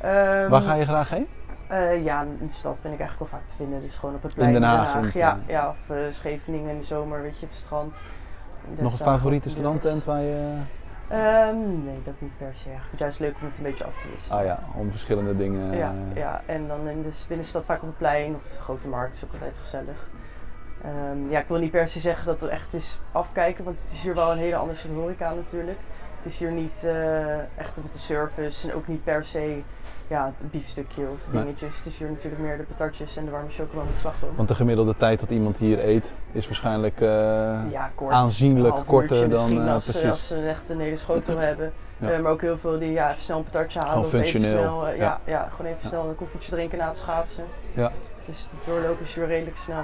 Ehm, 0.00 0.48
Waar 0.48 0.60
ga 0.62 0.74
je 0.74 0.84
graag 0.84 1.08
heen? 1.10 1.26
eh, 1.68 2.04
ja, 2.04 2.22
in 2.40 2.46
de 2.46 2.52
stad 2.52 2.80
ben 2.82 2.92
ik 2.92 2.98
eigenlijk 3.00 3.30
wel 3.30 3.40
vaak 3.40 3.48
te 3.48 3.54
vinden. 3.56 3.80
Dus 3.80 3.96
gewoon 3.96 4.14
op 4.14 4.22
het 4.22 4.34
plein 4.34 4.52
Den 4.52 4.62
Haag, 4.62 4.94
in 5.14 5.20
ja, 5.20 5.38
ja, 5.46 5.68
of 5.68 5.90
eh, 5.90 5.96
Scheveningen 6.10 6.70
in 6.70 6.78
de 6.78 6.84
zomer, 6.84 7.22
weet 7.22 7.38
je, 7.38 7.44
op 7.44 7.50
het 7.50 7.58
strand. 7.60 8.02
Nog 8.80 8.92
een 8.92 8.98
favoriete 8.98 9.50
strandtent 9.50 10.04
waar 10.04 10.20
je... 10.20 10.56
Ehm, 11.08 11.84
nee, 11.84 12.02
dat 12.04 12.14
niet 12.18 12.36
per 12.38 12.54
se. 12.54 12.68
Ik 12.68 12.74
vind 12.74 12.90
het 12.90 13.00
juist 13.00 13.18
leuk 13.18 13.34
om 13.40 13.46
het 13.46 13.56
een 13.56 13.62
beetje 13.62 13.84
af 13.84 14.02
te 14.02 14.08
wisselen. 14.10 14.38
Ah 14.38 14.44
ja, 14.44 14.58
om 14.76 14.90
verschillende 14.90 15.36
dingen... 15.36 15.76
Ja, 15.76 15.94
eh, 16.10 16.16
ja, 16.16 16.42
en 16.46 16.68
dan 16.68 16.88
in 16.88 17.02
de 17.02 17.12
binnenstad 17.28 17.64
vaak 17.64 17.82
op 17.82 17.88
het 17.88 17.98
plein 17.98 18.34
of 18.34 18.42
de 18.42 18.60
grote 18.60 18.88
markt 18.88 19.16
is 19.16 19.24
ook 19.24 19.32
altijd 19.32 19.58
gezellig. 19.58 20.08
Ehm, 20.82 21.30
ja, 21.30 21.40
ik 21.40 21.48
wil 21.48 21.58
niet 21.58 21.70
per 21.70 21.88
se 21.88 22.00
zeggen 22.00 22.26
dat 22.26 22.40
we 22.40 22.48
echt 22.48 22.72
eens 22.72 22.98
afkijken, 23.12 23.64
want 23.64 23.78
het 23.78 23.90
is 23.90 24.00
hier 24.00 24.14
wel 24.14 24.32
een 24.32 24.38
hele 24.38 24.56
andere 24.56 24.78
soort 24.78 24.94
horeca 24.94 25.34
natuurlijk. 25.34 25.78
Het 26.24 26.32
is 26.32 26.38
hier 26.38 26.52
niet 26.52 26.82
eh, 26.84 27.38
echt 27.38 27.78
op 27.78 27.92
de 27.92 27.98
service 27.98 28.68
en 28.70 28.74
ook 28.74 28.86
niet 28.88 29.04
per 29.04 29.24
se 29.24 29.62
ja, 30.08 30.32
het 30.38 30.50
biefstukje 30.50 31.06
of 31.12 31.24
de 31.24 31.32
Nee. 31.32 31.42
dingetjes. 31.42 31.76
Het 31.76 31.86
is 31.86 31.98
hier 31.98 32.08
natuurlijk 32.10 32.42
meer 32.42 32.56
de 32.56 32.62
patatjes 32.62 33.16
en 33.16 33.24
de 33.24 33.30
warme 33.30 33.50
chocola 33.50 33.82
met 33.84 33.94
slagroom. 33.94 34.36
Want 34.36 34.48
de 34.48 34.54
gemiddelde 34.54 34.96
tijd 34.96 35.20
dat 35.20 35.30
iemand 35.30 35.56
hier 35.56 35.84
eet 35.88 36.12
is 36.32 36.46
waarschijnlijk... 36.46 37.00
eh, 37.00 37.08
ja, 37.70 37.90
kort. 37.94 38.12
aanzienlijk 38.12 38.74
korter 38.86 39.30
dan, 39.30 39.66
eh, 39.66 39.72
als, 39.72 39.84
ze- 39.84 39.90
precies. 39.90 40.10
als 40.10 40.26
ze 40.26 40.36
echt 40.48 40.68
een 40.68 40.80
hele 40.80 40.96
schotel 40.96 41.36
hebben. 41.38 41.72
Ja. 41.96 42.18
Maar 42.18 42.30
ook 42.32 42.40
heel 42.40 42.58
veel 42.58 42.78
die 42.78 42.92
ja, 42.92 43.10
even 43.10 43.22
snel 43.22 43.38
een 43.38 43.44
patatje 43.44 43.78
halen. 43.78 44.04
Gewoon 44.04 44.20
of 44.20 44.26
even 44.26 44.40
snel, 44.40 44.88
ja. 44.88 44.94
ja. 44.94 45.20
Ja, 45.24 45.48
gewoon 45.56 45.70
even 45.72 45.88
snel 45.88 46.08
een 46.08 46.16
koffietje 46.16 46.50
drinken 46.50 46.78
na 46.78 46.86
het 46.86 46.96
schaatsen. 46.96 47.44
Ja. 47.72 47.90
Dus 48.26 48.46
het 48.50 48.64
doorlopen 48.64 49.02
is 49.04 49.14
hier 49.14 49.26
redelijk 49.26 49.56
snel. 49.56 49.82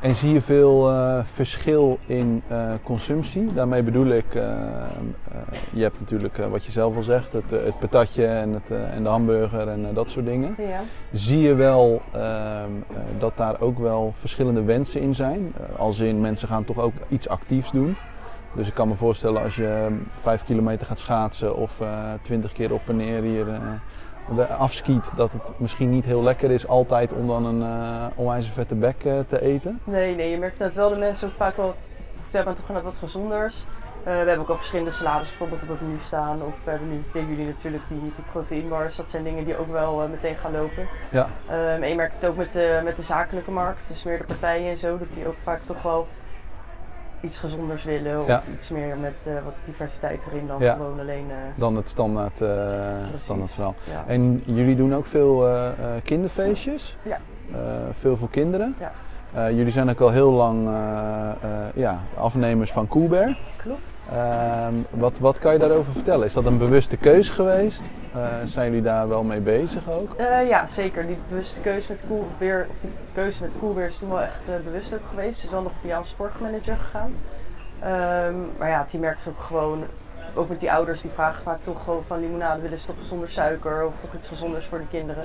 En 0.00 0.14
zie 0.14 0.32
je 0.32 0.40
veel 0.40 0.90
eh, 0.90 1.18
verschil 1.24 1.98
in 2.06 2.42
eh, 2.48 2.70
consumptie? 2.82 3.52
Daarmee 3.52 3.82
bedoel 3.82 4.06
ik, 4.06 4.34
eh, 4.34 4.42
je 5.72 5.82
hebt 5.82 6.00
natuurlijk 6.00 6.36
wat 6.36 6.64
je 6.64 6.72
zelf 6.72 6.96
al 6.96 7.02
zegt, 7.02 7.32
het, 7.32 7.50
het 7.50 7.78
patatje 7.78 8.26
en, 8.26 8.52
het, 8.52 8.70
en 8.70 9.02
de 9.02 9.08
hamburger 9.08 9.68
en 9.68 9.86
dat 9.94 10.10
soort 10.10 10.26
dingen. 10.26 10.54
Ja. 10.58 10.80
Zie 11.12 11.40
je 11.40 11.54
wel 11.54 12.02
ehm, 12.12 12.22
eh, 12.22 12.96
dat 13.18 13.36
daar 13.36 13.60
ook 13.60 13.78
wel 13.78 14.12
verschillende 14.16 14.62
wensen 14.62 15.00
in 15.00 15.14
zijn? 15.14 15.54
Als 15.76 15.98
in 15.98 16.20
mensen 16.20 16.48
gaan 16.48 16.64
toch 16.64 16.78
ook 16.78 16.94
iets 17.08 17.28
actiefs 17.28 17.70
doen. 17.70 17.96
Dus 18.54 18.68
ik 18.68 18.74
kan 18.74 18.88
me 18.88 18.94
voorstellen 18.94 19.42
als 19.42 19.56
je 19.56 19.82
ehm, 19.84 19.94
vijf 20.18 20.44
kilometer 20.44 20.86
gaat 20.86 20.98
schaatsen 20.98 21.56
of 21.56 21.80
twintig 22.20 22.52
keer 22.52 22.72
op 22.72 22.88
en 22.88 22.96
neer 22.96 23.22
hier 23.22 23.46
afskiet, 24.58 25.10
dat 25.16 25.32
het 25.32 25.50
misschien 25.56 25.90
niet 25.90 26.04
heel 26.04 26.22
lekker 26.22 26.50
is 26.50 26.68
altijd 26.68 27.12
om 27.12 27.26
dan 27.26 27.44
een 27.44 27.62
eh 27.62 28.06
onwijs 28.14 28.48
vette 28.48 28.74
bek 28.74 29.04
eh, 29.04 29.12
te 29.28 29.42
eten. 29.42 29.80
Nee, 29.84 30.14
nee, 30.14 30.30
je 30.30 30.38
merkt 30.38 30.58
dat 30.58 30.74
wel 30.74 30.88
de 30.88 30.96
mensen 30.96 31.28
ook 31.28 31.34
vaak 31.34 31.56
wel 31.56 31.74
ze 32.28 32.36
hebben 32.36 32.54
toch 32.54 32.68
inderdaad 32.68 32.92
wat 32.92 33.00
gezonders. 33.00 33.64
Eh, 34.04 34.12
we 34.12 34.18
hebben 34.18 34.38
ook 34.38 34.48
al 34.48 34.56
verschillende 34.56 34.90
salades 34.90 35.28
bijvoorbeeld 35.28 35.62
op 35.62 35.68
het 35.68 35.80
menu 35.80 35.98
staan. 35.98 36.42
Of 36.42 36.64
we 36.64 36.70
hebben 36.70 36.88
nu 36.88 37.02
voor 37.10 37.20
jullie 37.20 37.46
natuurlijk 37.46 37.88
die, 37.88 38.00
die 38.00 38.24
proteïnbars. 38.30 38.96
Dat 38.96 39.08
zijn 39.08 39.24
dingen 39.24 39.44
die 39.44 39.56
ook 39.56 39.72
wel 39.72 40.08
meteen 40.08 40.34
gaan 40.34 40.52
lopen. 40.52 40.88
Ja. 41.10 41.28
Ehm, 41.48 41.82
en 41.82 41.88
je 41.88 41.94
merkt 41.94 42.14
het 42.14 42.26
ook 42.26 42.36
met 42.36 42.52
de, 42.52 42.80
met 42.84 42.96
de 42.96 43.02
zakelijke 43.02 43.50
markt. 43.50 43.88
Dus 43.88 44.02
meer 44.02 44.18
de 44.18 44.24
partijen 44.24 44.70
en 44.70 44.76
zo. 44.76 44.98
Dat 44.98 45.12
die 45.12 45.26
ook 45.26 45.38
vaak 45.38 45.60
toch 45.62 45.82
wel 45.82 46.06
iets 47.20 47.38
gezonders 47.38 47.84
willen. 47.84 48.20
Of 48.20 48.26
Ja. 48.26 48.42
iets 48.52 48.68
meer 48.68 48.96
met 48.96 49.24
eh, 49.28 49.34
wat 49.44 49.54
diversiteit 49.64 50.26
erin 50.30 50.46
dan 50.46 50.60
Ja. 50.60 50.72
gewoon 50.72 51.00
alleen... 51.00 51.26
eh, 51.30 51.36
Dan 51.54 51.76
het 51.76 51.88
standaard, 51.88 52.40
eh 52.40 52.48
standaard 53.16 53.50
verhaal. 53.52 53.74
ja. 53.90 54.04
En 54.06 54.42
jullie 54.46 54.76
doen 54.76 54.94
ook 54.94 55.06
veel 55.06 55.48
kinderfeestjes? 56.04 56.96
Ja. 57.02 57.18
Veel 57.90 58.16
voor 58.16 58.30
kinderen? 58.30 58.74
Ja. 58.78 58.92
Jullie 59.50 59.72
zijn 59.72 59.90
ook 59.90 60.00
al 60.00 60.10
heel 60.10 60.30
lang 60.30 60.68
ja, 61.74 62.00
afnemers 62.18 62.72
van 62.72 62.88
Coolbear. 62.88 63.38
Klopt. 63.56 63.90
Ehm, 64.12 64.74
wat, 64.90 65.18
wat 65.18 65.38
kan 65.38 65.52
je 65.52 65.58
daarover 65.58 65.92
vertellen? 65.92 66.26
Is 66.26 66.32
dat 66.32 66.44
een 66.46 66.58
bewuste 66.58 66.96
keus 66.96 67.30
geweest? 67.30 67.82
Eh, 68.16 68.22
zijn 68.44 68.66
jullie 68.66 68.82
daar 68.82 69.08
wel 69.08 69.22
mee 69.22 69.40
bezig 69.40 69.90
ook? 69.90 70.14
Eh, 70.14 70.48
ja, 70.48 70.66
zeker. 70.66 71.06
Die 71.06 71.18
bewuste 71.28 71.60
keuze 71.60 71.92
met 71.92 72.04
Coolbeer, 72.08 72.66
of 72.70 72.78
die 72.78 72.90
keuze 73.14 73.42
met 73.42 73.54
is 73.88 73.96
toen 73.96 74.08
wel 74.08 74.20
echt 74.20 74.48
eh, 74.48 74.54
bewust 74.64 74.94
ook 74.94 75.06
geweest. 75.08 75.36
Het 75.36 75.44
is 75.44 75.50
wel 75.50 75.62
nog 75.62 75.72
via 75.80 75.98
onze 75.98 76.14
vorige 76.14 76.42
manager 76.42 76.76
gegaan. 76.76 77.14
Ehm, 77.80 78.34
maar 78.58 78.68
ja, 78.68 78.84
die 78.90 79.00
merkt 79.00 79.26
ook 79.28 79.38
gewoon, 79.38 79.84
ook 80.34 80.48
met 80.48 80.58
die 80.58 80.72
ouders, 80.72 81.00
die 81.00 81.10
vragen 81.10 81.42
vaak 81.42 81.62
toch 81.62 81.84
gewoon 81.84 82.04
van 82.04 82.20
limonade 82.20 82.60
willen 82.60 82.78
ze 82.78 82.86
toch 82.86 82.96
zonder 83.00 83.28
suiker 83.28 83.86
of 83.86 83.98
toch 83.98 84.14
iets 84.14 84.28
gezonders 84.28 84.64
voor 84.64 84.78
de 84.78 84.88
kinderen. 84.90 85.24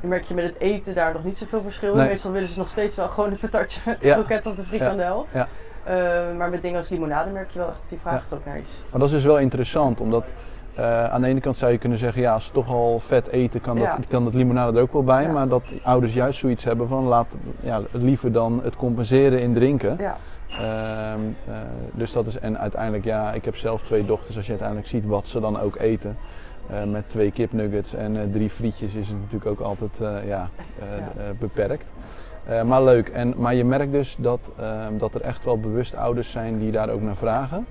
Nu 0.00 0.08
merk 0.08 0.24
je 0.24 0.34
met 0.34 0.44
het 0.44 0.58
eten 0.58 0.94
daar 0.94 1.12
nog 1.12 1.24
niet 1.24 1.36
zoveel 1.36 1.62
verschil. 1.62 1.94
Nee. 1.94 2.08
Meestal 2.08 2.32
willen 2.32 2.48
ze 2.48 2.58
nog 2.58 2.68
steeds 2.68 2.96
wel 2.96 3.08
gewoon 3.08 3.30
een 3.30 3.38
patatje 3.38 3.80
met 3.84 4.04
Ja. 4.04 4.14
kroket 4.14 4.46
of 4.46 4.54
de 4.54 4.62
frikandel. 4.64 5.26
Ja. 5.32 5.48
Ehm, 5.84 6.36
maar 6.36 6.50
met 6.50 6.62
dingen 6.62 6.76
als 6.76 6.88
limonade 6.88 7.30
merk 7.30 7.50
je 7.50 7.58
wel 7.58 7.68
echt 7.68 7.80
dat 7.80 7.88
die 7.88 7.98
vraag 7.98 8.30
er 8.30 8.36
ook 8.36 8.44
naar 8.44 8.58
is. 8.58 8.82
Maar 8.90 9.00
dat 9.00 9.08
is 9.08 9.14
dus 9.14 9.24
wel 9.24 9.38
interessant, 9.38 10.00
omdat 10.00 10.32
eh, 10.74 11.04
aan 11.04 11.20
de 11.22 11.28
ene 11.28 11.40
kant 11.40 11.56
zou 11.56 11.72
je 11.72 11.78
kunnen 11.78 11.98
zeggen, 11.98 12.22
ja, 12.22 12.32
als 12.32 12.46
ze 12.46 12.52
toch 12.52 12.68
al 12.68 12.98
vet 12.98 13.26
eten, 13.28 13.60
kan 13.60 13.76
dat, 13.76 13.84
Ja. 13.84 13.98
kan 14.08 14.24
dat 14.24 14.34
limonade 14.34 14.76
er 14.76 14.82
ook 14.82 14.92
wel 14.92 15.04
bij. 15.04 15.22
Ja. 15.22 15.32
Maar 15.32 15.48
dat 15.48 15.64
ouders 15.82 16.14
juist 16.14 16.38
zoiets 16.38 16.64
hebben 16.64 16.88
van, 16.88 17.04
laat 17.04 17.34
ja, 17.60 17.80
liever 17.90 18.32
dan 18.32 18.60
het 18.62 18.76
compenseren 18.76 19.40
in 19.40 19.52
drinken. 19.54 19.96
Ja, 19.98 20.16
Ehm, 20.52 21.20
eh, 21.48 21.54
dus 21.92 22.12
dat 22.12 22.26
is, 22.26 22.38
en 22.38 22.58
uiteindelijk, 22.58 23.04
ja, 23.04 23.32
ik 23.32 23.44
heb 23.44 23.56
zelf 23.56 23.82
twee 23.82 24.04
dochters. 24.04 24.36
Als 24.36 24.44
je 24.44 24.50
uiteindelijk 24.50 24.88
ziet 24.88 25.06
wat 25.06 25.26
ze 25.26 25.40
dan 25.40 25.60
ook 25.60 25.76
eten. 25.76 26.16
eh, 26.70 26.84
met 26.84 27.08
twee 27.08 27.30
kipnuggets 27.30 27.94
en 27.94 28.30
drie 28.32 28.50
frietjes 28.50 28.94
is 28.94 29.08
het 29.08 29.16
natuurlijk 29.18 29.50
ook 29.50 29.60
altijd 29.60 29.98
ja, 30.02 30.20
Ja. 30.26 30.48
beperkt. 31.38 31.92
Maar 32.66 32.82
leuk. 32.84 33.08
En, 33.08 33.34
maar 33.36 33.54
je 33.54 33.64
merkt 33.64 33.92
dus 33.92 34.16
dat, 34.18 34.50
ehm, 34.58 34.98
dat 34.98 35.14
er 35.14 35.20
echt 35.20 35.44
wel 35.44 35.58
bewust 35.60 35.96
ouders 35.96 36.30
zijn 36.30 36.58
die 36.58 36.70
daar 36.72 36.88
ook 36.90 37.00
naar 37.02 37.16
vragen. 37.16 37.66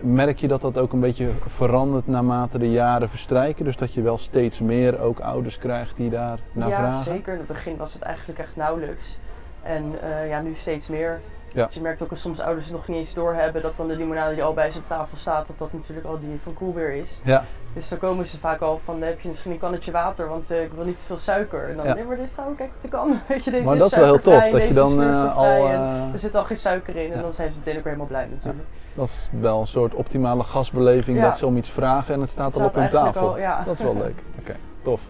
Merk 0.00 0.38
je 0.38 0.48
dat 0.48 0.60
dat 0.60 0.78
ook 0.78 0.92
een 0.92 1.00
beetje 1.00 1.28
verandert 1.46 2.06
naarmate 2.06 2.58
de 2.58 2.70
jaren 2.70 3.08
verstrijken? 3.08 3.64
Dus 3.64 3.76
dat 3.76 3.94
je 3.94 4.02
wel 4.02 4.18
steeds 4.18 4.60
meer 4.60 5.00
ook 5.00 5.20
ouders 5.20 5.58
krijgt 5.58 5.96
die 5.96 6.10
daar 6.10 6.38
naar 6.52 6.68
ja 6.68 6.76
vragen? 6.76 7.12
zeker. 7.12 7.32
In 7.32 7.38
het 7.38 7.48
begin 7.48 7.76
was 7.76 7.92
het 7.92 8.02
eigenlijk 8.02 8.38
echt 8.38 8.56
nauwelijks. 8.56 9.18
En 9.62 10.00
eh, 10.00 10.28
ja, 10.28 10.40
nu 10.40 10.54
steeds 10.54 10.88
meer. 10.88 11.20
Ja. 11.54 11.64
Dus 11.66 11.74
je 11.74 11.80
merkt 11.80 12.02
ook 12.02 12.10
als 12.10 12.20
soms 12.20 12.40
ouders 12.40 12.70
nog 12.70 12.88
niet 12.88 12.96
eens 12.96 13.14
doorhebben 13.14 13.62
dat 13.62 13.76
dan 13.76 13.88
de 13.88 13.96
limonade 13.96 14.34
die 14.34 14.42
al 14.42 14.54
bij 14.54 14.70
ze 14.70 14.78
op 14.78 14.86
tafel 14.86 15.16
staat, 15.16 15.46
dat 15.46 15.58
dat 15.58 15.72
natuurlijk 15.72 16.06
al 16.06 16.18
die 16.20 16.40
van 16.42 16.54
Coolbeer 16.54 16.92
is. 16.94 17.20
Ja, 17.24 17.44
Dus 17.72 17.88
dan 17.88 17.98
komen 17.98 18.26
ze 18.26 18.38
vaak 18.38 18.60
al 18.60 18.78
van, 18.78 19.02
heb 19.02 19.20
je 19.20 19.28
misschien 19.28 19.50
een 19.50 19.58
kannetje 19.58 19.90
water, 19.90 20.28
want 20.28 20.50
eh, 20.50 20.62
ik 20.62 20.72
wil 20.72 20.84
niet 20.84 20.96
te 20.96 21.02
veel 21.04 21.18
suiker. 21.18 21.68
En 21.68 21.76
dan, 21.76 21.86
Ja. 21.86 21.94
nee 21.94 22.04
maar 22.04 22.16
dit 22.16 22.28
vrouw, 22.32 22.54
kijk 22.56 22.70
op 22.74 22.80
de 22.80 22.88
kan. 22.88 23.20
Weet 23.28 23.44
je, 23.44 23.50
deze 23.50 23.64
maar 23.64 23.78
dat 23.78 23.90
is 23.92 23.96
wel 23.96 24.04
heel 24.04 24.18
tof. 24.20 24.48
Dat 24.48 24.66
je 24.68 24.74
dan 24.74 25.02
eh, 25.02 25.36
al... 25.36 25.44
eh, 25.68 26.12
Er 26.12 26.18
zit 26.18 26.34
al 26.34 26.44
geen 26.44 26.56
suiker 26.56 26.96
in 26.96 27.12
en 27.12 27.20
dan 27.22 27.32
zijn 27.32 27.50
ze 27.50 27.56
meteen 27.56 27.78
ook 27.78 27.84
helemaal 27.84 28.06
blij 28.06 28.26
natuurlijk. 28.30 28.64
Dat 28.94 29.06
is 29.08 29.28
wel 29.40 29.60
een 29.60 29.66
soort 29.66 29.94
optimale 29.94 30.42
gastbeleving 30.44 31.20
dat 31.20 31.38
ze 31.38 31.46
om 31.46 31.56
iets 31.56 31.70
vragen 31.70 32.14
en 32.14 32.20
het 32.20 32.30
staat 32.30 32.56
al 32.60 32.66
op 32.66 32.74
hun 32.74 32.88
tafel. 32.88 33.28
al. 33.28 33.64
Dat 33.64 33.74
is 33.74 33.82
wel 33.82 33.96
leuk. 33.96 34.22
Oké, 34.40 34.56
tof. 34.82 35.00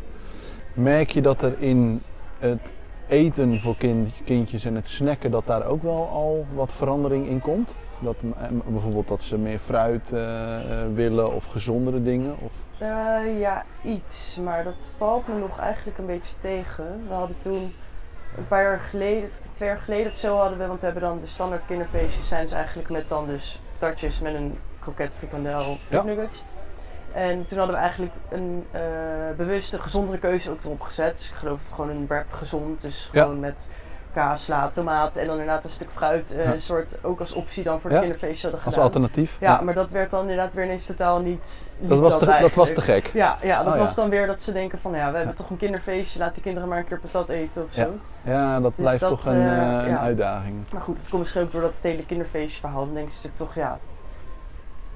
Merk 0.74 1.10
je 1.10 1.20
dat 1.22 1.42
er 1.42 1.54
in 1.58 2.02
het 2.38 2.72
eten 3.10 3.60
voor 3.60 3.76
kind- 3.76 4.14
kindjes 4.24 4.64
en 4.64 4.74
het 4.74 4.88
snacken, 4.88 5.30
dat 5.30 5.46
daar 5.46 5.66
ook 5.66 5.82
wel 5.82 6.08
al 6.12 6.46
wat 6.54 6.72
verandering 6.72 7.26
in 7.26 7.40
komt? 7.40 7.74
Dat, 8.00 8.16
eh, 8.22 8.48
bijvoorbeeld 8.66 9.08
dat 9.08 9.22
ze 9.22 9.38
meer 9.38 9.58
fruit 9.58 10.12
eh, 10.12 10.82
eh, 10.82 10.88
willen 10.94 11.34
of 11.34 11.44
gezondere 11.44 12.02
dingen? 12.02 12.34
Of, 12.38 12.52
ja, 13.38 13.64
iets. 13.82 14.38
Maar 14.44 14.64
dat 14.64 14.86
valt 14.96 15.28
me 15.28 15.34
nog 15.38 15.58
eigenlijk 15.58 15.98
een 15.98 16.06
beetje 16.06 16.36
tegen. 16.38 17.04
We 17.08 17.14
hadden 17.14 17.38
toen 17.38 17.72
een 18.36 18.46
paar 18.48 18.62
jaar 18.62 18.78
geleden, 18.80 19.28
twee 19.52 19.68
jaar 19.68 19.78
geleden 19.78 20.06
of 20.12 20.18
zo 20.18 20.36
hadden 20.36 20.58
we, 20.58 20.66
want 20.66 20.80
we 20.80 20.86
hebben 20.86 21.04
dan 21.04 21.18
de 21.20 21.26
standaard 21.26 21.66
kinderfeestjes 21.66 22.28
zijn 22.28 22.42
dus 22.42 22.52
eigenlijk 22.52 22.88
met 22.90 23.08
dan 23.08 23.26
dus 23.26 23.60
patatjes 23.78 24.20
met 24.20 24.34
een 24.34 24.58
kroket, 24.78 25.14
frikandel 25.16 25.70
of 25.70 25.86
Ja. 25.90 26.02
nuggets. 26.02 26.42
En 27.12 27.44
toen 27.44 27.58
hadden 27.58 27.76
we 27.76 27.82
eigenlijk 27.82 28.12
een 28.28 28.66
eh, 28.70 28.80
bewuste, 29.36 29.80
gezondere 29.80 30.18
keuze 30.18 30.50
ook 30.50 30.64
erop 30.64 30.80
gezet. 30.80 31.16
Dus 31.16 31.28
ik 31.28 31.34
geloof 31.34 31.58
het 31.58 31.72
gewoon 31.72 31.90
een 31.90 32.06
wrap 32.06 32.32
gezond. 32.32 32.80
Dus 32.80 33.08
Ja. 33.12 33.22
gewoon 33.22 33.40
met 33.40 33.68
kaas, 34.14 34.44
sla, 34.44 34.68
tomaat 34.68 35.16
en 35.16 35.26
dan 35.26 35.38
inderdaad 35.38 35.64
een 35.64 35.70
stuk 35.70 35.90
fruit. 35.90 36.34
eh, 36.34 36.44
Ja. 36.44 36.52
Een 36.52 36.60
soort, 36.60 36.98
ook 37.02 37.20
als 37.20 37.32
optie 37.32 37.62
dan 37.62 37.80
voor 37.80 37.88
de 37.90 37.94
Ja. 37.96 38.00
kinderfeestje 38.02 38.42
hadden 38.42 38.64
als 38.64 38.74
gedaan. 38.74 38.88
alternatief? 38.88 39.36
Ja, 39.40 39.60
maar 39.60 39.74
dat 39.74 39.90
werd 39.90 40.10
dan 40.10 40.20
inderdaad 40.20 40.52
weer 40.54 40.64
ineens 40.64 40.84
totaal 40.86 41.18
niet. 41.20 41.66
dat, 41.78 41.98
was 42.00 42.18
te, 42.18 42.36
dat 42.40 42.54
was 42.54 42.72
te 42.72 42.80
gek. 42.80 43.06
Ja, 43.12 43.38
ja 43.42 43.62
dat 43.64 43.72
Oh, 43.74 43.78
was 43.80 43.94
dan 43.94 44.08
weer 44.10 44.26
dat 44.26 44.42
ze 44.42 44.52
denken 44.52 44.78
van 44.78 44.92
ja, 44.92 45.10
we 45.10 45.16
hebben 45.16 45.34
toch 45.34 45.50
een 45.50 45.56
kinderfeestje, 45.56 46.18
laat 46.18 46.34
die 46.34 46.42
kinderen 46.42 46.68
maar 46.68 46.78
een 46.78 46.84
keer 46.84 47.00
patat 47.00 47.28
eten 47.28 47.62
of 47.62 47.72
zo. 47.72 47.92
Ja. 48.22 48.60
Dat 48.60 48.72
Dus 48.76 48.80
blijft 48.84 49.00
dat, 49.00 49.08
toch 49.10 49.24
een, 49.26 49.40
eh, 49.40 49.78
eh, 49.80 49.86
een 49.86 49.98
uitdaging. 49.98 50.70
Maar 50.72 50.82
goed, 50.82 50.98
het 50.98 51.08
komt 51.08 51.22
misschien 51.22 51.42
ook 51.42 51.52
door 51.52 51.60
dat 51.62 51.74
het 51.74 51.82
hele 51.82 52.06
kinderfeestje 52.06 52.60
verhaal. 52.60 52.84
Dan 52.84 52.94
denken 52.94 53.12
ze 53.14 53.20
natuurlijk 53.26 53.52
toch 53.52 53.62
ja, 53.64 53.78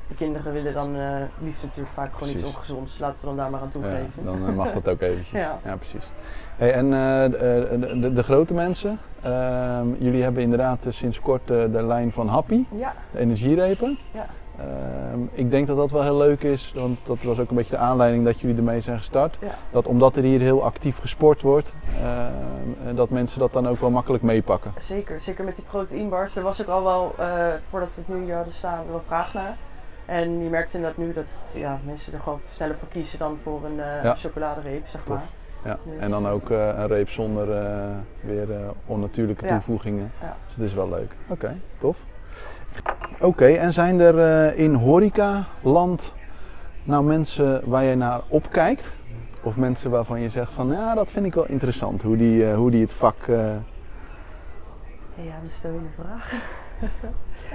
de 0.06 0.14
kinderen 0.14 0.52
willen 0.52 0.74
dan 0.74 0.96
uh, 0.96 1.16
liefst 1.38 1.62
natuurlijk 1.62 1.94
vaak 1.94 2.12
gewoon 2.12 2.28
iets 2.28 2.44
ongezonds. 2.44 2.98
Laten 2.98 3.20
we 3.20 3.26
dan 3.26 3.36
daar 3.36 3.50
maar 3.50 3.60
aan 3.60 3.68
toegeven. 3.68 4.10
Ja, 4.16 4.24
dan 4.24 4.54
mag 4.54 4.72
dat 4.72 4.88
ook 4.88 5.00
eventjes. 5.00 5.40
ja. 5.42 5.58
ja. 5.64 5.76
precies. 5.76 6.10
Hey, 6.56 6.72
en 6.72 6.90
de, 6.90 7.98
de, 8.00 8.12
de, 8.12 8.22
grote 8.22 8.54
mensen, 8.54 8.98
ehm, 9.22 9.86
jullie 9.98 10.22
hebben 10.22 10.42
inderdaad 10.42 10.86
sinds 10.88 11.20
kort 11.20 11.48
de 11.48 11.82
lijn 11.82 12.12
van 12.12 12.28
Happy, 12.28 12.64
ja. 12.70 12.92
de 13.12 13.18
energierepen. 13.18 13.98
Ja. 14.10 14.26
Ehm, 14.58 15.20
ik 15.32 15.50
denk 15.50 15.66
dat 15.66 15.76
dat 15.76 15.90
wel 15.90 16.02
heel 16.02 16.16
leuk 16.16 16.42
is, 16.42 16.72
want 16.74 16.98
dat 17.02 17.22
was 17.22 17.38
ook 17.38 17.50
een 17.50 17.56
beetje 17.56 17.76
de 17.76 17.82
aanleiding 17.82 18.24
dat 18.24 18.40
jullie 18.40 18.56
ermee 18.56 18.80
zijn 18.80 18.98
gestart. 18.98 19.36
Ja. 19.40 19.54
Dat 19.70 19.86
omdat 19.86 20.16
er 20.16 20.22
hier 20.22 20.40
heel 20.40 20.64
actief 20.64 20.98
gesport 20.98 21.42
wordt, 21.42 21.72
ehm, 22.00 22.94
dat 22.94 23.10
mensen 23.10 23.38
dat 23.38 23.52
dan 23.52 23.68
ook 23.68 23.80
wel 23.80 23.90
makkelijk 23.90 24.22
meepakken. 24.22 24.72
Zeker, 24.76 25.20
zeker 25.20 25.44
met 25.44 25.56
die 25.56 25.64
proteïnbars. 25.64 26.36
Er 26.36 26.42
was 26.42 26.62
ook 26.62 26.68
al 26.68 26.82
wel, 26.84 27.14
uh, 27.20 27.46
voordat 27.68 27.94
we 27.94 28.02
het 28.06 28.16
nu 28.16 28.24
hier 28.24 28.34
hadden 28.34 28.52
staan, 28.52 28.84
wel 28.90 29.00
vraag 29.00 29.34
naar. 29.34 29.56
En 30.06 30.42
je 30.42 30.50
merkt 30.50 30.74
inderdaad 30.74 30.98
nu 30.98 31.12
dat 31.12 31.54
ja, 31.56 31.78
mensen 31.84 32.12
er 32.12 32.20
gewoon 32.20 32.40
sneller 32.50 32.76
voor 32.76 32.88
kiezen 32.88 33.18
dan 33.18 33.38
voor 33.42 33.64
een 33.64 33.76
uh, 33.76 34.02
ja. 34.02 34.14
chocoladereep, 34.14 34.86
zeg 34.86 35.08
maar. 35.08 35.22
Ja, 35.64 35.78
dus, 35.84 35.98
en 35.98 36.10
dan 36.10 36.28
ook 36.28 36.50
uh, 36.50 36.66
een 36.66 36.86
reep 36.86 37.08
zonder 37.08 37.46
weer 38.20 38.48
onnatuurlijke 38.86 39.46
toevoegingen. 39.46 40.12
Dus 40.46 40.54
het 40.54 40.64
is 40.64 40.74
wel 40.74 40.88
leuk. 40.88 41.16
Oké, 41.28 41.56
tof. 41.78 42.04
Oké, 43.20 43.46
en 43.46 43.72
zijn 43.72 44.00
er 44.00 44.54
in 44.56 44.74
horecaland 44.74 46.14
nou 46.82 47.04
mensen 47.04 47.70
waar 47.70 47.84
je 47.84 47.94
naar 47.94 48.20
opkijkt? 48.28 48.96
Of 49.42 49.56
mensen 49.56 49.90
waarvan 49.90 50.20
je 50.20 50.28
zegt 50.28 50.52
van 50.52 50.72
ja, 50.72 50.94
dat 50.94 51.10
vind 51.10 51.26
ik 51.26 51.34
wel 51.34 51.46
interessant, 51.46 52.02
hoe 52.02 52.16
die, 52.16 52.52
hoe 52.52 52.70
die 52.70 52.80
het 52.80 52.92
vak... 52.92 53.16
Ja, 55.16 55.40
dat 55.42 55.60
je 55.62 55.68
een 55.68 55.90
vraag. 56.00 56.32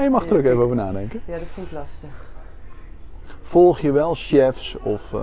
je 0.03 0.09
mag 0.09 0.29
er 0.29 0.37
ook 0.37 0.43
even 0.43 0.57
over 0.57 0.75
nadenken. 0.75 1.21
Ja, 1.25 1.37
dat 1.37 1.47
vind 1.47 1.67
ik 1.67 1.71
lastig. 1.73 2.28
Volg 3.49 3.79
je 3.79 3.91
wel 3.91 4.13
chefs 4.13 4.77
of 4.83 5.13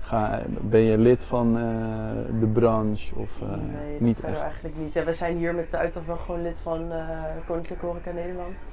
Ga, 0.00 0.42
ben 0.60 0.80
je 0.80 0.98
lid 0.98 1.24
van 1.24 1.56
uh, 1.56 1.62
de 2.40 2.46
branche? 2.46 3.14
Of, 3.14 3.40
nee, 3.40 3.92
dat 3.92 4.00
niet 4.00 4.20
echt? 4.20 4.38
eigenlijk 4.38 4.76
niet. 4.76 4.92
Ja, 4.92 5.04
we 5.04 5.12
zijn 5.12 5.36
hier 5.36 5.54
met 5.54 5.70
de 5.70 6.00
wel 6.06 6.16
gewoon 6.16 6.42
lid 6.42 6.58
van 6.58 6.92
Koninklijke 7.46 7.86
Horeca 7.86 8.10
Nederland. 8.10 8.64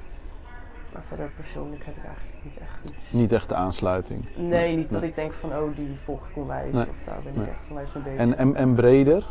Maar 0.92 1.02
verder 1.02 1.30
persoonlijk 1.36 1.84
heb 1.84 1.96
ik 1.96 2.04
eigenlijk 2.04 2.36
niet 2.44 2.58
echt 2.58 2.84
iets. 2.84 3.12
Niet 3.12 3.32
echt 3.32 3.48
de 3.48 3.54
aansluiting? 3.54 4.24
Nee, 4.36 4.46
nee 4.46 4.76
niet 4.76 4.90
dat 4.90 5.02
ik 5.02 5.14
denk 5.14 5.32
van 5.32 5.52
oh, 5.52 5.76
die 5.76 5.98
volg 6.04 6.28
ik 6.28 6.36
onwijs 6.36 6.76
of 6.76 6.98
daar 7.04 7.20
ben 7.24 7.42
ik 7.42 7.48
echt 7.48 7.68
onwijs 7.68 7.92
mee 7.92 8.02
bezig. 8.02 8.18
En, 8.18 8.38
en, 8.38 8.54
en 8.54 8.74
breder, 8.74 9.24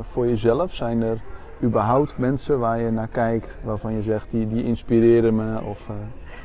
voor 0.00 0.26
jezelf, 0.26 0.74
zijn 0.74 1.02
er 1.02 1.20
überhaupt 1.62 2.18
mensen 2.18 2.58
waar 2.58 2.80
je 2.80 2.90
naar 2.90 3.08
kijkt, 3.08 3.56
waarvan 3.62 3.92
je 3.92 4.02
zegt, 4.02 4.30
die, 4.30 4.48
die 4.48 4.64
inspireren 4.64 5.36
me? 5.36 5.62
Of, 5.62 5.88
uh, 5.88 5.96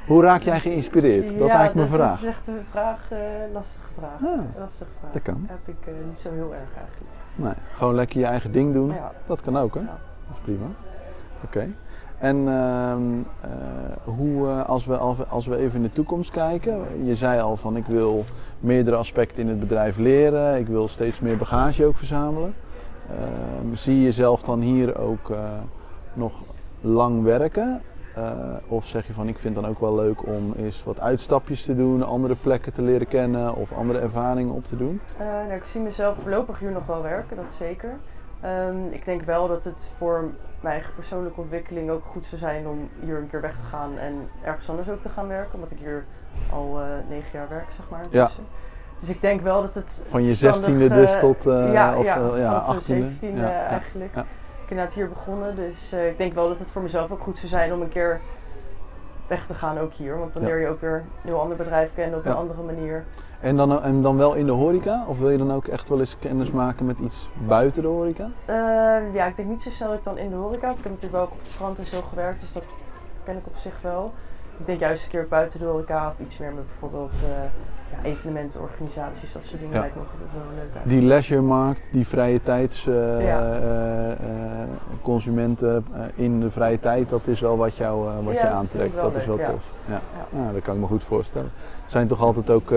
hoe 0.07 0.23
raak 0.23 0.41
jij 0.41 0.59
geïnspireerd? 0.59 1.27
Dat 1.27 1.37
ja, 1.37 1.45
is 1.45 1.51
eigenlijk 1.51 1.89
mijn 1.89 2.01
vraag. 2.01 2.19
dat 2.19 2.29
is 2.29 2.35
echt 2.35 2.47
een 2.47 2.65
vraag, 2.69 3.11
uh, 3.11 3.17
lastige 3.53 3.89
vraag. 3.97 4.23
Ah, 4.23 4.39
lastige 4.57 4.91
vraag. 4.99 5.11
Dat 5.11 5.21
kan. 5.21 5.45
Heb 5.47 5.75
ik 5.75 5.87
uh, 5.87 5.93
niet 6.07 6.19
zo 6.19 6.31
heel 6.31 6.53
erg 6.53 6.69
eigenlijk. 6.77 7.11
Nee, 7.35 7.53
gewoon 7.73 7.95
lekker 7.95 8.19
je 8.19 8.25
eigen 8.25 8.51
ding 8.51 8.73
doen. 8.73 8.89
Ja. 8.89 9.11
Dat 9.27 9.41
kan 9.41 9.57
ook, 9.57 9.73
hè? 9.73 9.79
Ja. 9.79 9.97
Dat 10.27 10.35
is 10.35 10.41
prima. 10.43 10.65
Oké. 11.43 11.57
Okay. 11.57 11.75
En 12.17 12.37
uh, 12.37 12.95
hoe, 14.03 14.47
als, 14.47 14.85
we, 14.85 14.97
als 15.27 15.45
we 15.45 15.57
even 15.57 15.75
in 15.75 15.81
de 15.81 15.93
toekomst 15.93 16.31
kijken, 16.31 17.05
je 17.05 17.15
zei 17.15 17.41
al 17.41 17.55
van 17.55 17.77
ik 17.77 17.85
wil 17.85 18.25
meerdere 18.59 18.95
aspecten 18.95 19.41
in 19.41 19.47
het 19.47 19.59
bedrijf 19.59 19.97
leren, 19.97 20.57
ik 20.59 20.67
wil 20.67 20.87
steeds 20.87 21.19
meer 21.19 21.37
bagage 21.37 21.85
ook 21.85 21.97
verzamelen. 21.97 22.53
Uh, 23.11 23.73
zie 23.73 23.95
je 23.95 24.03
jezelf 24.03 24.41
dan 24.41 24.59
hier 24.59 24.99
ook 24.99 25.29
uh, 25.29 25.37
nog 26.13 26.33
lang 26.81 27.23
werken? 27.23 27.81
Uh, 28.17 28.55
of 28.67 28.85
zeg 28.85 29.07
je 29.07 29.13
van 29.13 29.27
ik 29.27 29.39
vind 29.39 29.55
het 29.55 29.63
dan 29.63 29.73
ook 29.73 29.79
wel 29.79 29.95
leuk 29.95 30.25
om 30.25 30.53
eens 30.57 30.83
wat 30.83 30.99
uitstapjes 30.99 31.63
te 31.63 31.75
doen, 31.75 32.03
andere 32.03 32.35
plekken 32.35 32.73
te 32.73 32.81
leren 32.81 33.07
kennen 33.07 33.55
of 33.55 33.71
andere 33.71 33.99
ervaringen 33.99 34.53
op 34.53 34.65
te 34.65 34.77
doen? 34.77 35.01
nou, 35.17 35.51
ik 35.51 35.65
zie 35.65 35.81
mezelf 35.81 36.17
voorlopig 36.17 36.59
hier 36.59 36.71
nog 36.71 36.85
wel 36.85 37.01
werken, 37.01 37.37
dat 37.37 37.51
zeker. 37.51 37.97
Um, 38.45 38.91
ik 38.91 39.05
denk 39.05 39.21
wel 39.21 39.47
dat 39.47 39.63
het 39.63 39.91
voor 39.97 40.21
mijn 40.61 40.73
eigen 40.73 40.93
persoonlijke 40.93 41.39
ontwikkeling 41.39 41.89
ook 41.89 42.03
goed 42.03 42.25
zou 42.25 42.41
zijn 42.41 42.67
om 42.67 42.89
hier 42.99 43.17
een 43.17 43.27
keer 43.27 43.41
weg 43.41 43.57
te 43.57 43.65
gaan 43.65 43.97
en 43.97 44.29
ergens 44.43 44.69
anders 44.69 44.89
ook 44.89 45.01
te 45.01 45.09
gaan 45.09 45.27
werken. 45.27 45.53
Omdat 45.53 45.71
ik 45.71 45.79
hier 45.79 46.05
al 46.51 46.79
negen 47.09 47.29
jaar 47.33 47.49
werk, 47.49 47.71
zeg 47.71 47.89
maar. 47.89 48.05
Ja. 48.09 48.29
Dus 48.99 49.09
ik 49.09 49.21
denk 49.21 49.41
wel 49.41 49.61
dat 49.61 49.73
het. 49.73 50.05
Van 50.09 50.23
je 50.23 50.33
zestiende 50.33 50.87
dus 50.87 51.19
tot. 51.19 51.45
Uh, 51.45 51.73
ja, 51.73 51.97
of, 51.97 52.05
ja, 52.05 52.17
uh, 52.17 52.37
ja, 52.37 52.65
van 52.65 52.81
17 52.81 53.37
ja, 53.37 53.65
eigenlijk. 53.65 54.15
Ja. 54.15 54.21
Ik 54.61 54.75
ben 54.75 54.77
net 54.77 54.93
hier 54.93 55.09
begonnen, 55.09 55.55
dus 55.55 55.93
uh, 55.93 56.07
ik 56.07 56.17
denk 56.17 56.33
wel 56.33 56.47
dat 56.47 56.59
het 56.59 56.71
voor 56.71 56.81
mezelf 56.81 57.11
ook 57.11 57.21
goed 57.21 57.37
zou 57.37 57.47
zijn 57.47 57.73
om 57.73 57.81
een 57.81 57.89
keer 57.89 58.21
weg 59.27 59.45
te 59.45 59.53
gaan 59.53 59.77
ook 59.77 59.93
hier. 59.93 60.17
Want 60.17 60.33
dan 60.33 60.43
leer 60.43 60.59
je 60.59 60.67
ook 60.67 60.81
weer 60.81 60.95
een 60.95 61.03
heel 61.21 61.39
ander 61.39 61.57
bedrijf 61.57 61.93
kennen 61.93 62.19
op 62.19 62.25
een 62.25 62.33
andere 62.33 62.63
manier. 62.63 63.05
En 63.39 63.57
dan, 63.57 63.81
en 63.81 64.01
dan 64.01 64.17
wel 64.17 64.33
in 64.33 64.45
de 64.45 64.51
horeca? 64.51 65.05
Of 65.07 65.19
wil 65.19 65.29
je 65.29 65.37
dan 65.37 65.53
ook 65.53 65.67
echt 65.67 65.89
wel 65.89 65.99
eens 65.99 66.17
kennis 66.19 66.51
maken 66.51 66.85
met 66.85 66.99
iets 66.99 67.29
buiten 67.47 67.81
de 67.81 67.87
horeca? 67.87 68.29
ja, 69.13 69.25
ik 69.25 69.35
denk 69.35 69.47
niet 69.47 69.61
zo 69.61 69.69
snel 69.69 69.87
dat 69.87 69.97
ik 69.97 70.03
dan 70.03 70.17
in 70.17 70.29
de 70.29 70.35
horeca. 70.35 70.65
Want 70.65 70.77
ik 70.77 70.83
heb 70.83 70.93
natuurlijk 70.93 71.21
wel 71.21 71.23
ook 71.23 71.31
op 71.31 71.39
het 71.39 71.47
strand 71.47 71.79
en 71.79 71.85
zo 71.85 72.01
gewerkt, 72.01 72.41
dus 72.41 72.51
dat 72.51 72.63
ken 73.23 73.37
ik 73.37 73.47
op 73.47 73.55
zich 73.55 73.81
wel. 73.81 74.13
Ik 74.59 74.65
denk 74.65 74.79
juist 74.79 75.03
een 75.03 75.09
keer 75.09 75.27
buiten 75.27 75.59
de 75.59 75.65
horeca 75.65 76.07
of 76.07 76.19
iets 76.19 76.37
meer 76.37 76.53
met 76.53 76.65
bijvoorbeeld 76.65 77.19
ja, 77.91 78.03
evenementenorganisaties, 78.03 79.33
dat 79.33 79.43
soort 79.43 79.59
dingen 79.59 79.73
ja. 79.73 79.79
lijkt 79.79 79.95
me 79.95 80.01
ook 80.01 80.09
altijd 80.11 80.31
wel 80.31 80.41
leuk 80.55 80.75
uit. 80.75 80.89
Die 80.89 81.01
leisuremarkt, 81.01 81.89
die 81.91 82.07
vrije 82.07 82.43
tijds 82.43 82.85
uh, 82.85 83.25
ja. 83.25 83.59
uh, 83.59 84.17
consumenten 85.01 85.85
in 86.15 86.39
de 86.39 86.51
vrije 86.51 86.79
tijd, 86.79 87.09
dat 87.09 87.21
is 87.27 87.39
wel 87.39 87.57
wat, 87.57 87.75
jou, 87.75 88.23
wat 88.23 88.33
je 88.33 88.47
aantrekt. 88.47 88.95
Dat, 88.95 89.11
leuk, 89.11 89.21
is 89.21 89.25
wel 89.25 89.37
tof. 89.37 89.71
Ja. 89.85 90.01
Ja. 90.29 90.51
dat 90.51 90.61
kan 90.61 90.75
ik 90.75 90.81
me 90.81 90.87
goed 90.87 91.03
voorstellen. 91.03 91.51
Zijn 91.85 92.07
toch 92.07 92.21
altijd 92.21 92.49
ook 92.49 92.73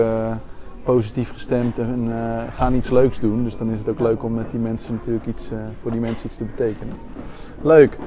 positief 0.83 1.31
gestemd 1.31 1.79
en 1.79 2.11
gaan 2.55 2.73
iets 2.73 2.89
leuks 2.89 3.19
doen. 3.19 3.43
Dus 3.43 3.57
dan 3.57 3.71
is 3.71 3.79
het 3.79 3.89
ook 3.89 3.99
leuk 3.99 4.23
om 4.23 4.33
met 4.33 4.51
die 4.51 4.59
mensen 4.59 4.93
natuurlijk 4.93 5.25
iets, 5.25 5.51
voor 5.81 5.91
die 5.91 5.99
mensen 5.99 6.25
iets 6.25 6.37
te 6.37 6.43
betekenen. 6.43 6.95
Leuk. 7.61 7.97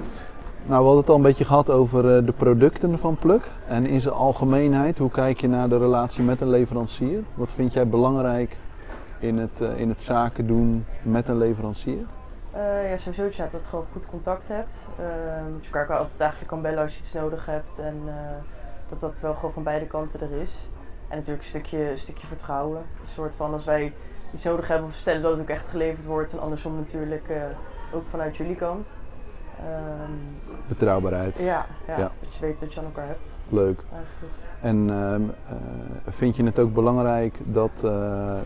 Nou, 0.67 0.81
we 0.81 0.85
hadden 0.85 1.01
het 1.01 1.09
al 1.09 1.17
een 1.17 1.23
beetje 1.23 1.45
gehad 1.45 1.71
over 1.71 2.19
uh, 2.19 2.27
de 2.27 2.33
producten 2.33 2.99
van 2.99 3.17
Pluk. 3.17 3.51
En 3.69 3.87
in 3.87 4.01
zijn 4.01 4.15
algemeenheid, 4.15 4.99
hoe 4.99 5.11
kijk 5.11 5.41
je 5.41 5.49
naar 5.49 5.69
de 5.69 5.79
relatie 5.79 6.23
met 6.23 6.41
een 6.41 6.49
leverancier? 6.49 7.23
Wat 7.35 7.51
vind 7.53 7.73
jij 7.73 7.89
belangrijk 7.89 8.57
in 9.19 9.39
het, 9.39 9.61
uh, 9.61 9.79
in 9.79 9.89
het 9.89 10.03
zaken 10.03 10.47
doen 10.47 10.87
met 11.03 11.29
een 11.29 11.39
leverancier? 11.39 12.07
Uh, 12.55 12.91
ja, 12.91 12.97
sowieso 12.97 13.23
dat 13.23 13.53
je 13.53 13.59
gewoon 13.59 13.85
goed 13.93 14.07
contact 14.07 14.49
hebt. 14.49 14.87
dat 15.55 15.67
je 15.67 15.79
elkaar 15.79 15.99
altijd 15.99 16.21
eigenlijk 16.21 16.51
kan 16.51 16.63
bellen 16.63 16.83
als 16.83 16.93
je 16.93 16.99
iets 16.99 17.13
nodig 17.13 17.47
hebt. 17.47 17.79
En 17.79 17.95
dat 18.89 19.01
dat 19.01 19.21
wel 19.21 19.35
gewoon 19.35 19.53
van 19.53 19.63
beide 19.63 19.87
kanten 19.87 20.21
er 20.21 20.41
is. 20.41 20.69
En 21.09 21.17
natuurlijk 21.17 21.43
een 21.43 21.49
stukje, 21.49 21.91
een 21.91 21.99
stukje 21.99 22.27
vertrouwen. 22.27 22.79
Een 22.79 23.09
soort 23.09 23.35
van 23.35 23.53
als 23.53 23.65
wij 23.65 23.93
iets 24.33 24.45
nodig 24.45 24.69
hebben, 24.69 24.89
of 24.89 24.95
stellen 24.95 25.23
dat 25.23 25.31
het 25.31 25.41
ook 25.41 25.49
echt 25.49 25.69
geleverd 25.69 26.07
wordt. 26.07 26.33
En 26.33 26.41
andersom 26.41 26.77
natuurlijk 26.77 27.31
ook 27.93 28.07
vanuit 28.07 28.37
jullie 28.37 28.57
kant. 28.57 28.89
Um, 29.65 30.19
Betrouwbaarheid. 30.69 31.39
Ja, 31.39 31.67
ja, 31.87 31.99
ja, 31.99 32.11
dat 32.21 32.35
je 32.35 32.41
weet 32.41 32.61
wat 32.61 32.73
je 32.73 32.79
aan 32.81 32.85
elkaar 32.85 33.07
hebt. 33.07 33.35
Leuk. 33.49 33.85
Eigenlijk. 33.93 34.33
En 34.61 34.89
uh, 34.89 35.55
uh, 35.57 35.61
vind 36.07 36.37
je 36.37 36.45
het 36.45 36.59
ook 36.59 36.75
belangrijk 36.75 37.39
dat, 37.43 37.71
uh, 37.85 38.37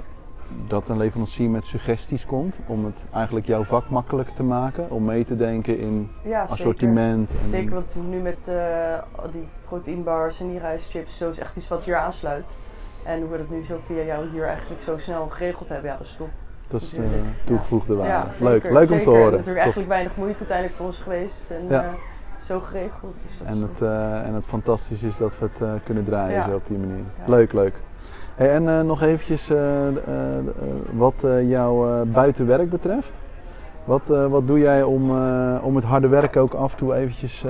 dat 0.68 0.88
een 0.88 0.96
leverancier 0.96 1.50
met 1.50 1.64
suggesties 1.64 2.26
komt 2.26 2.59
om 2.66 2.85
het 2.85 3.04
eigenlijk 3.12 3.46
jouw 3.46 3.64
vak 3.64 3.88
makkelijker 3.88 4.35
te 4.35 4.42
maken? 4.42 4.90
Om 4.90 5.04
mee 5.04 5.24
te 5.24 5.37
denken 5.37 5.78
in 5.78 6.11
ja, 6.22 6.42
assortiment? 6.42 7.28
Zeker, 7.28 7.44
en 7.44 7.48
zeker 7.48 7.74
want 7.74 7.98
nu 8.09 8.20
met 8.20 8.52
die 9.31 9.48
proteïnbars 9.64 10.40
en 10.40 10.48
die 10.48 10.59
rijstchips, 10.59 11.16
zo 11.16 11.28
is 11.28 11.38
echt 11.38 11.57
iets 11.57 11.68
wat 11.68 11.85
hier 11.85 11.96
aansluit. 11.96 12.57
En 13.04 13.20
hoe 13.20 13.31
we 13.31 13.38
dat 13.38 13.50
nu 13.50 13.64
zo 13.64 13.78
via 13.81 14.02
jou 14.02 14.28
hier 14.28 14.46
eigenlijk 14.46 14.83
zo 14.83 14.98
snel 14.98 15.26
geregeld 15.26 15.68
hebben, 15.68 15.90
ja, 15.90 15.96
dat 15.96 16.07
is 16.07 16.16
top. 16.16 16.31
Dat 16.68 16.83
is 16.83 16.98
uh, 16.98 17.04
toegevoegde 17.44 17.94
waarde. 17.94 18.12
Ja, 18.12 18.44
leuk, 18.44 18.62
zeker, 18.62 18.72
leuk 18.72 18.83
om 18.83 18.88
zeker. 18.88 19.04
te 19.04 19.11
horen. 19.11 19.24
Het 19.24 19.33
is 19.33 19.37
natuurlijk 19.37 19.64
eigenlijk 19.64 19.88
weinig 19.88 20.16
moeite 20.16 20.38
uiteindelijk 20.38 20.76
voor 20.76 20.87
ons 20.87 20.98
geweest. 20.98 21.50
En 21.50 21.64
ja. 21.68 21.85
uh, 21.85 21.88
zo 22.42 22.61
geregeld. 22.61 23.22
Dus 23.26 23.38
dat 23.38 23.46
en, 23.46 23.62
het, 23.62 23.81
uh, 23.81 24.26
en 24.26 24.35
het 24.35 24.46
fantastisch 24.46 25.02
is 25.02 25.16
dat 25.16 25.38
we 25.38 25.48
het 25.52 25.83
kunnen 25.85 26.04
draaien 26.04 26.35
ja. 26.35 26.48
zo 26.48 26.54
op 26.54 26.66
die 26.66 26.78
manier. 26.78 27.04
Leuk, 27.26 27.52
leuk. 27.52 27.83
Hey, 28.35 28.50
en 28.50 28.87
nog 28.87 29.02
eventjes 29.02 29.50
wat 30.90 31.26
jouw 31.46 32.04
buitenwerk 32.04 32.70
betreft. 32.70 33.18
Wat, 33.85 34.07
wat 34.07 34.46
doe 34.46 34.59
jij 34.59 34.83
om, 34.83 35.11
om 35.61 35.76
het 35.76 35.85
harde 35.85 36.09
werk 36.09 36.37
ook 36.37 36.54
af 36.54 36.72
en 36.72 36.78
toe 36.78 36.94
eventjes 36.94 37.44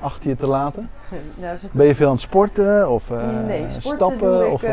achter 0.00 0.28
je 0.28 0.36
te 0.36 0.46
laten? 0.46 0.90
Zo... 1.60 1.66
Ben 1.70 1.86
je 1.86 1.94
veel 1.94 2.06
aan 2.06 2.12
het 2.12 2.20
sporten 2.20 2.90
of 2.90 3.10
nee, 3.46 3.68
sporten 3.68 3.82
stappen? 3.82 4.18
doe 4.18 4.44
ik 4.44 4.52
of 4.52 4.62
wat, 4.62 4.72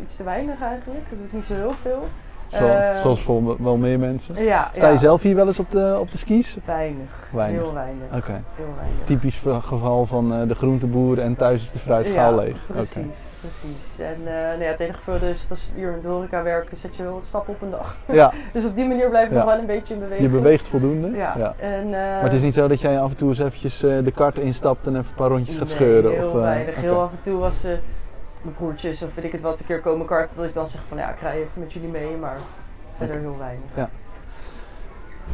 iets 0.00 0.16
te 0.16 0.24
weinig 0.24 0.60
eigenlijk. 0.60 1.08
Dat 1.08 1.18
doe 1.18 1.26
ik 1.26 1.32
niet 1.32 1.44
zo 1.44 1.54
heel 1.54 1.74
veel. 1.82 2.08
Zoals, 2.50 2.84
Eh, 2.84 3.00
zoals 3.00 3.20
voor 3.22 3.62
wel 3.62 3.76
meer 3.76 3.98
mensen. 3.98 4.44
Ja, 4.44 4.68
Sta 4.72 4.86
ja. 4.86 4.92
je 4.92 4.98
zelf 4.98 5.22
hier 5.22 5.34
wel 5.34 5.46
eens 5.46 5.58
op 5.58 5.70
de, 5.70 5.96
op 6.00 6.10
de 6.12 6.18
skis? 6.18 6.56
Weinig. 6.64 7.28
Weinig. 7.32 7.62
Heel 7.62 7.72
weinig. 7.72 8.06
Oké. 8.16 8.42
Typisch 9.04 9.42
geval 9.62 10.06
van 10.06 10.34
eh, 10.34 10.48
de 10.48 10.54
groenteboer 10.54 11.18
en 11.18 11.36
thuis 11.36 11.62
is 11.62 11.72
de 11.72 11.78
fruitschaal 11.78 12.30
ja, 12.30 12.42
leeg. 12.44 12.56
Precies, 12.66 13.26
precies. 13.40 13.98
En 13.98 14.16
eh 14.24 14.32
nou 14.34 14.62
ja, 14.62 14.70
het 14.70 14.80
dat 15.40 15.50
als 15.50 15.70
hier 15.74 15.92
in 15.92 16.00
de 16.00 16.08
horeca 16.08 16.42
werken, 16.42 16.76
zet 16.76 16.96
je 16.96 17.02
wel 17.02 17.12
wat 17.12 17.24
stappen 17.24 17.54
op 17.54 17.62
een 17.62 17.70
dag. 17.70 17.96
Ja, 18.12 18.32
Dus 18.52 18.64
op 18.64 18.76
die 18.76 18.86
manier 18.86 19.08
blijf 19.08 19.28
je 19.28 19.34
nog 19.34 19.44
wel 19.44 19.58
een 19.58 19.66
beetje 19.66 19.94
in 19.94 20.00
beweging. 20.00 20.30
je 20.30 20.36
beweegt 20.36 20.68
voldoende. 20.68 21.10
Ja. 21.16 21.54
En, 21.58 21.84
eh, 21.84 21.90
Maar 21.92 22.22
het 22.22 22.32
is 22.32 22.42
niet 22.42 22.54
zo 22.54 22.68
dat 22.68 22.80
jij 22.80 23.00
af 23.00 23.10
en 23.10 23.16
toe 23.16 23.28
eens 23.28 23.38
eventjes 23.38 23.78
de 23.78 24.12
kart 24.14 24.38
instapt 24.38 24.86
en 24.86 24.96
even 24.96 25.08
een 25.08 25.14
paar 25.14 25.28
rondjes 25.28 25.56
gaat 25.56 25.66
nee, 25.66 25.74
scheuren? 25.74 26.10
heel 26.10 26.28
of, 26.30 26.32
weinig. 26.32 26.74
Heel 26.74 27.00
af 27.00 27.12
en 27.12 27.20
toe 27.20 27.38
ze 27.52 27.78
mijn 28.42 28.54
broertjes 28.54 29.02
of 29.02 29.14
weet 29.14 29.24
ik 29.24 29.32
het 29.32 29.40
wat 29.40 29.58
een 29.58 29.66
keer 29.66 29.80
komen 29.80 30.06
karten, 30.06 30.36
dat 30.36 30.46
ik 30.46 30.54
dan 30.54 30.66
zeg 30.66 30.80
van 30.88 30.98
ja, 30.98 31.10
ik 31.10 31.20
rij 31.20 31.40
even 31.40 31.60
met 31.60 31.72
jullie 31.72 31.88
mee, 31.88 32.16
maar 32.16 32.36
verder 32.96 33.18
heel 33.18 33.38
weinig. 33.38 33.64
Ja. 33.74 33.90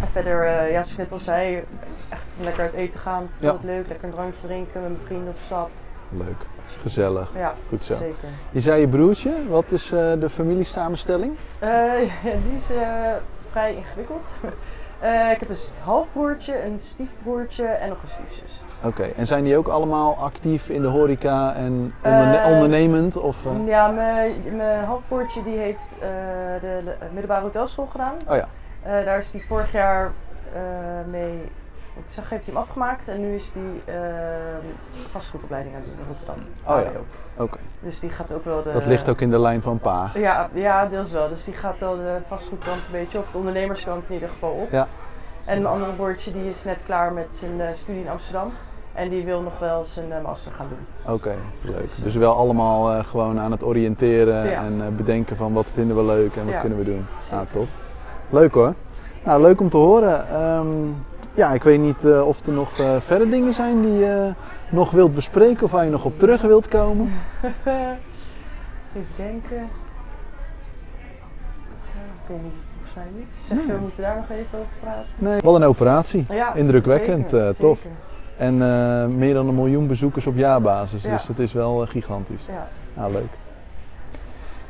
En 0.01 0.09
verder, 0.09 0.43
eh, 0.43 0.67
ja, 0.67 0.71
zoals 0.73 0.91
ik 0.93 0.97
net 0.99 1.13
al 1.13 1.19
zei, 1.19 1.65
echt 2.09 2.23
lekker 2.41 2.63
uit 2.63 2.73
eten 2.73 3.01
gaan, 3.01 3.21
vind 3.21 3.37
ik 3.37 3.43
Ja. 3.43 3.51
altijd 3.51 3.69
leuk. 3.71 3.87
Lekker 3.89 4.09
een 4.09 4.15
drankje 4.15 4.41
drinken 4.47 4.81
met 4.83 4.91
mijn 4.91 5.05
vrienden 5.07 5.29
op 5.29 5.39
stap. 5.45 5.71
Leuk, 6.11 6.47
gezellig. 6.83 7.31
Ja, 7.35 7.55
Goed 7.69 7.85
zo. 7.85 7.95
zeker. 7.95 8.29
Je 8.51 8.61
zei 8.61 8.81
je 8.81 8.89
broertje, 8.89 9.49
wat 9.49 9.71
is 9.71 9.85
eh, 9.93 10.13
de 10.21 10.29
familiesamenstelling? 10.31 11.35
Ja, 11.61 11.97
die 12.45 12.55
is 12.57 12.67
vrij 13.51 13.75
ingewikkeld. 13.75 14.29
Eh, 15.01 15.31
ik 15.31 15.41
heb 15.41 15.49
een 15.49 15.57
halfbroertje, 15.85 16.65
een 16.65 16.81
stiefbroertje 16.81 17.65
en 17.67 17.89
nog 17.89 18.03
een 18.03 18.09
stiefzus. 18.09 18.63
Oké, 18.85 19.03
en 19.17 19.27
zijn 19.27 19.45
die 19.45 19.57
ook 19.57 19.69
allemaal 19.69 20.17
actief 20.17 20.69
in 20.69 20.83
de 20.83 20.89
horeca 20.89 21.55
en 21.55 21.93
onderne- 22.05 22.37
Eh, 22.37 22.51
ondernemend? 22.53 23.17
Of, 23.17 23.47
eh? 23.47 23.67
Ja, 23.67 23.89
mijn 23.89 24.85
halfbroertje 24.85 25.43
die 25.43 25.57
heeft 25.59 25.95
de, 26.61 26.81
de 26.85 26.95
middelbare 27.11 27.43
hotelschool 27.43 27.87
gedaan. 27.87 28.15
Oh 28.29 28.37
ja, 28.37 28.49
daar 29.03 29.17
is 29.19 29.33
hij 29.33 29.41
vorig 29.41 29.73
jaar 29.73 30.13
mee, 31.11 31.51
ik 32.05 32.11
zag, 32.13 32.31
heeft 32.31 32.45
hij 32.47 32.55
hem 32.55 32.63
afgemaakt 32.63 33.09
en 33.09 33.21
nu 33.21 33.35
is 33.35 33.51
hij 33.55 33.95
eh, 33.95 34.57
vastgoedopleiding 35.11 35.75
aan 35.75 35.81
het 35.81 35.91
doen 35.91 35.99
in 36.01 36.07
Rotterdam. 36.09 36.37
Oh 36.65 36.93
ja. 36.93 37.01
Oké. 37.43 37.59
Dus 37.81 37.99
die 38.01 38.11
gaat 38.11 38.35
ook 38.35 38.45
wel 38.45 38.63
de... 38.63 38.73
Dat 38.73 38.87
ligt 38.87 39.09
ook 39.09 39.21
in 39.21 39.31
de 39.31 39.39
lijn 39.39 39.63
van 39.63 39.79
pa. 39.79 40.11
Ja, 40.15 40.49
ja, 40.53 40.87
deels 40.87 41.11
wel. 41.11 41.29
Dus 41.29 41.45
die 41.45 41.55
gaat 41.55 41.81
wel 41.81 41.97
de 41.97 42.19
vastgoedkant 42.27 42.87
een 42.87 42.93
beetje, 42.93 43.19
of 43.19 43.31
de 43.31 43.39
ondernemerskant 43.39 44.09
in 44.09 44.15
ieder 44.15 44.29
geval 44.29 44.51
op. 44.51 44.71
Ja. 44.71 44.89
En 45.45 45.57
een 45.59 45.67
andere 45.67 45.93
broertje 45.93 46.33
die 46.33 46.49
is 46.49 46.65
net 46.65 46.83
klaar 46.85 47.13
met 47.13 47.37
zijn 47.37 47.61
eh, 47.61 47.73
studie 47.73 48.03
in 48.03 48.09
Amsterdam. 48.09 48.53
En 48.93 49.09
die 49.09 49.25
wil 49.25 49.41
nog 49.43 49.59
wel 49.59 49.85
zijn 49.85 50.13
eh, 50.13 50.23
master 50.23 50.53
gaan 50.53 50.67
doen. 50.69 51.15
Oké, 51.15 51.35
leuk. 51.61 51.89
Dus 52.03 52.15
wel 52.15 52.35
allemaal 52.37 52.93
eh, 52.93 53.05
gewoon 53.05 53.41
aan 53.41 53.51
het 53.51 53.65
oriënteren 53.65 54.49
Ja. 54.49 54.65
en 54.65 54.97
bedenken 54.97 55.37
van 55.37 55.53
wat 55.53 55.71
vinden 55.75 55.97
we 55.97 56.03
leuk 56.05 56.37
en 56.37 56.45
wat 56.45 56.55
Ja, 56.55 56.61
kunnen 56.61 56.79
we 56.79 56.85
doen. 56.85 57.07
zeker. 57.21 57.37
Ah, 57.39 57.43
tof. 57.51 57.69
Leuk 58.31 58.53
hoor. 58.53 58.75
Nou, 59.25 59.43
leuk 59.43 59.61
om 59.61 59.69
te 59.71 59.77
horen. 59.77 60.29
Ehm, 60.29 60.67
ja, 61.35 61.53
ik 61.53 61.63
weet 61.63 61.81
niet 61.81 62.05
eh, 62.05 62.27
of 62.27 62.47
er 62.47 62.53
nog 62.53 62.79
eh 62.79 62.97
verder 62.99 63.31
dingen 63.31 63.55
zijn 63.55 63.83
die 63.83 63.93
je 63.99 64.33
nog 64.69 64.91
wilt 64.91 65.15
bespreken 65.15 65.65
of 65.65 65.71
waar 65.71 65.85
je 65.85 65.91
nog 65.91 66.05
op 66.05 66.19
terug 66.19 66.43
wilt 66.43 66.69
komen. 66.69 67.13
Even 68.97 69.09
denken. 69.17 69.63
Ik 72.23 72.33
weet 72.33 72.43
niet, 72.43 72.53
volgens 72.73 72.95
mij 72.95 73.05
niet. 73.19 73.35
Zeg 73.47 73.59
je, 73.59 73.65
Nee. 73.67 73.77
we 73.77 73.81
moeten 73.83 74.03
daar 74.03 74.17
nog 74.17 74.31
even 74.31 74.59
over 74.59 74.71
praten. 74.81 75.17
Nee. 75.19 75.41
Wat 75.43 75.55
een 75.55 75.65
operatie. 75.65 76.23
Ja, 76.35 76.55
Indrukwekkend, 76.55 77.29
zeker, 77.31 77.49
eh, 77.49 77.55
tof. 77.55 77.79
zeker. 77.79 77.97
En 78.37 78.57
meer 79.19 79.35
dan 79.35 79.49
een 79.49 79.55
miljoen 79.55 79.87
bezoekers 79.87 80.27
op 80.27 80.37
jaarbasis. 80.37 81.03
Ja. 81.03 81.11
Dus 81.17 81.27
dat 81.27 81.39
is 81.39 81.53
wel 81.53 81.87
gigantisch. 81.87 82.45
Ja, 82.47 82.69
Nou, 82.95 83.13
leuk. 83.13 83.29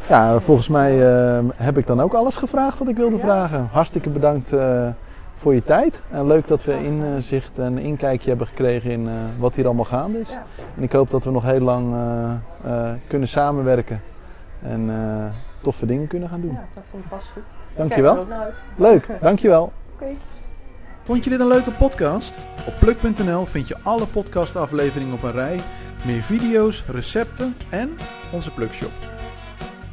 Ja, 0.08 0.40
volgens 0.40 0.68
mij 0.68 1.06
eh, 1.36 1.44
heb 1.56 1.78
ik 1.78 1.86
dan 1.86 2.00
ook 2.00 2.12
alles 2.14 2.36
gevraagd 2.36 2.78
wat 2.78 2.88
ik 2.88 2.96
wilde 2.96 3.16
Ja. 3.16 3.22
vragen. 3.22 3.68
Hartstikke 3.72 4.10
bedankt 4.10 4.52
eh, 4.52 4.88
voor 5.36 5.54
je 5.54 5.64
tijd. 5.64 6.02
En 6.10 6.26
leuk 6.26 6.46
dat 6.46 6.64
we 6.64 6.84
inzicht 6.84 7.58
en 7.58 7.78
inkijkje 7.78 8.28
hebben 8.28 8.46
gekregen 8.46 8.90
in 8.90 9.06
eh, 9.08 9.12
wat 9.38 9.54
hier 9.54 9.64
allemaal 9.64 9.84
gaande 9.84 10.20
is. 10.20 10.30
ja. 10.30 10.42
En 10.76 10.82
ik 10.82 10.92
hoop 10.92 11.10
dat 11.10 11.24
we 11.24 11.30
nog 11.30 11.42
heel 11.42 11.60
lang 11.60 11.94
eh, 11.94 12.30
eh, 12.72 12.90
kunnen 13.06 13.28
samenwerken 13.28 14.00
en 14.62 14.90
eh, 14.90 15.24
toffe 15.62 15.86
dingen 15.86 16.06
kunnen 16.06 16.28
gaan 16.28 16.40
doen. 16.40 16.52
ja, 16.52 16.64
dat 16.74 16.88
komt 16.90 17.06
vast 17.06 17.30
goed. 17.30 17.42
Dankjewel. 17.76 18.26
Leuk, 18.76 19.08
dankjewel. 19.20 19.72
Oké. 19.94 20.06
Vond 21.04 21.24
je 21.24 21.30
dit 21.30 21.40
een 21.40 21.46
leuke 21.48 21.70
podcast? 21.70 22.34
Op 22.66 22.74
pluk.nl 22.80 23.44
vind 23.46 23.68
je 23.68 23.76
alle 23.82 24.06
podcastafleveringen 24.06 25.14
op 25.14 25.22
een 25.22 25.32
rij, 25.32 25.60
meer 26.06 26.22
video's, 26.22 26.84
recepten 26.90 27.54
en 27.70 27.90
onze 28.32 28.50
Plukshop. 28.50 28.90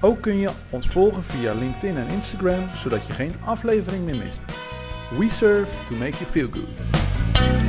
Ook 0.03 0.21
kun 0.21 0.37
je 0.37 0.49
ons 0.69 0.87
volgen 0.87 1.23
via 1.23 1.53
LinkedIn 1.53 1.97
en 1.97 2.07
Instagram, 2.07 2.69
zodat 2.75 3.07
je 3.07 3.13
geen 3.13 3.33
aflevering 3.45 4.05
meer 4.05 4.17
mist. 4.17 4.39
We 5.17 5.29
serve 5.29 5.85
to 5.85 5.95
make 5.95 6.17
you 6.17 6.25
feel 6.25 6.49
good. 6.51 7.62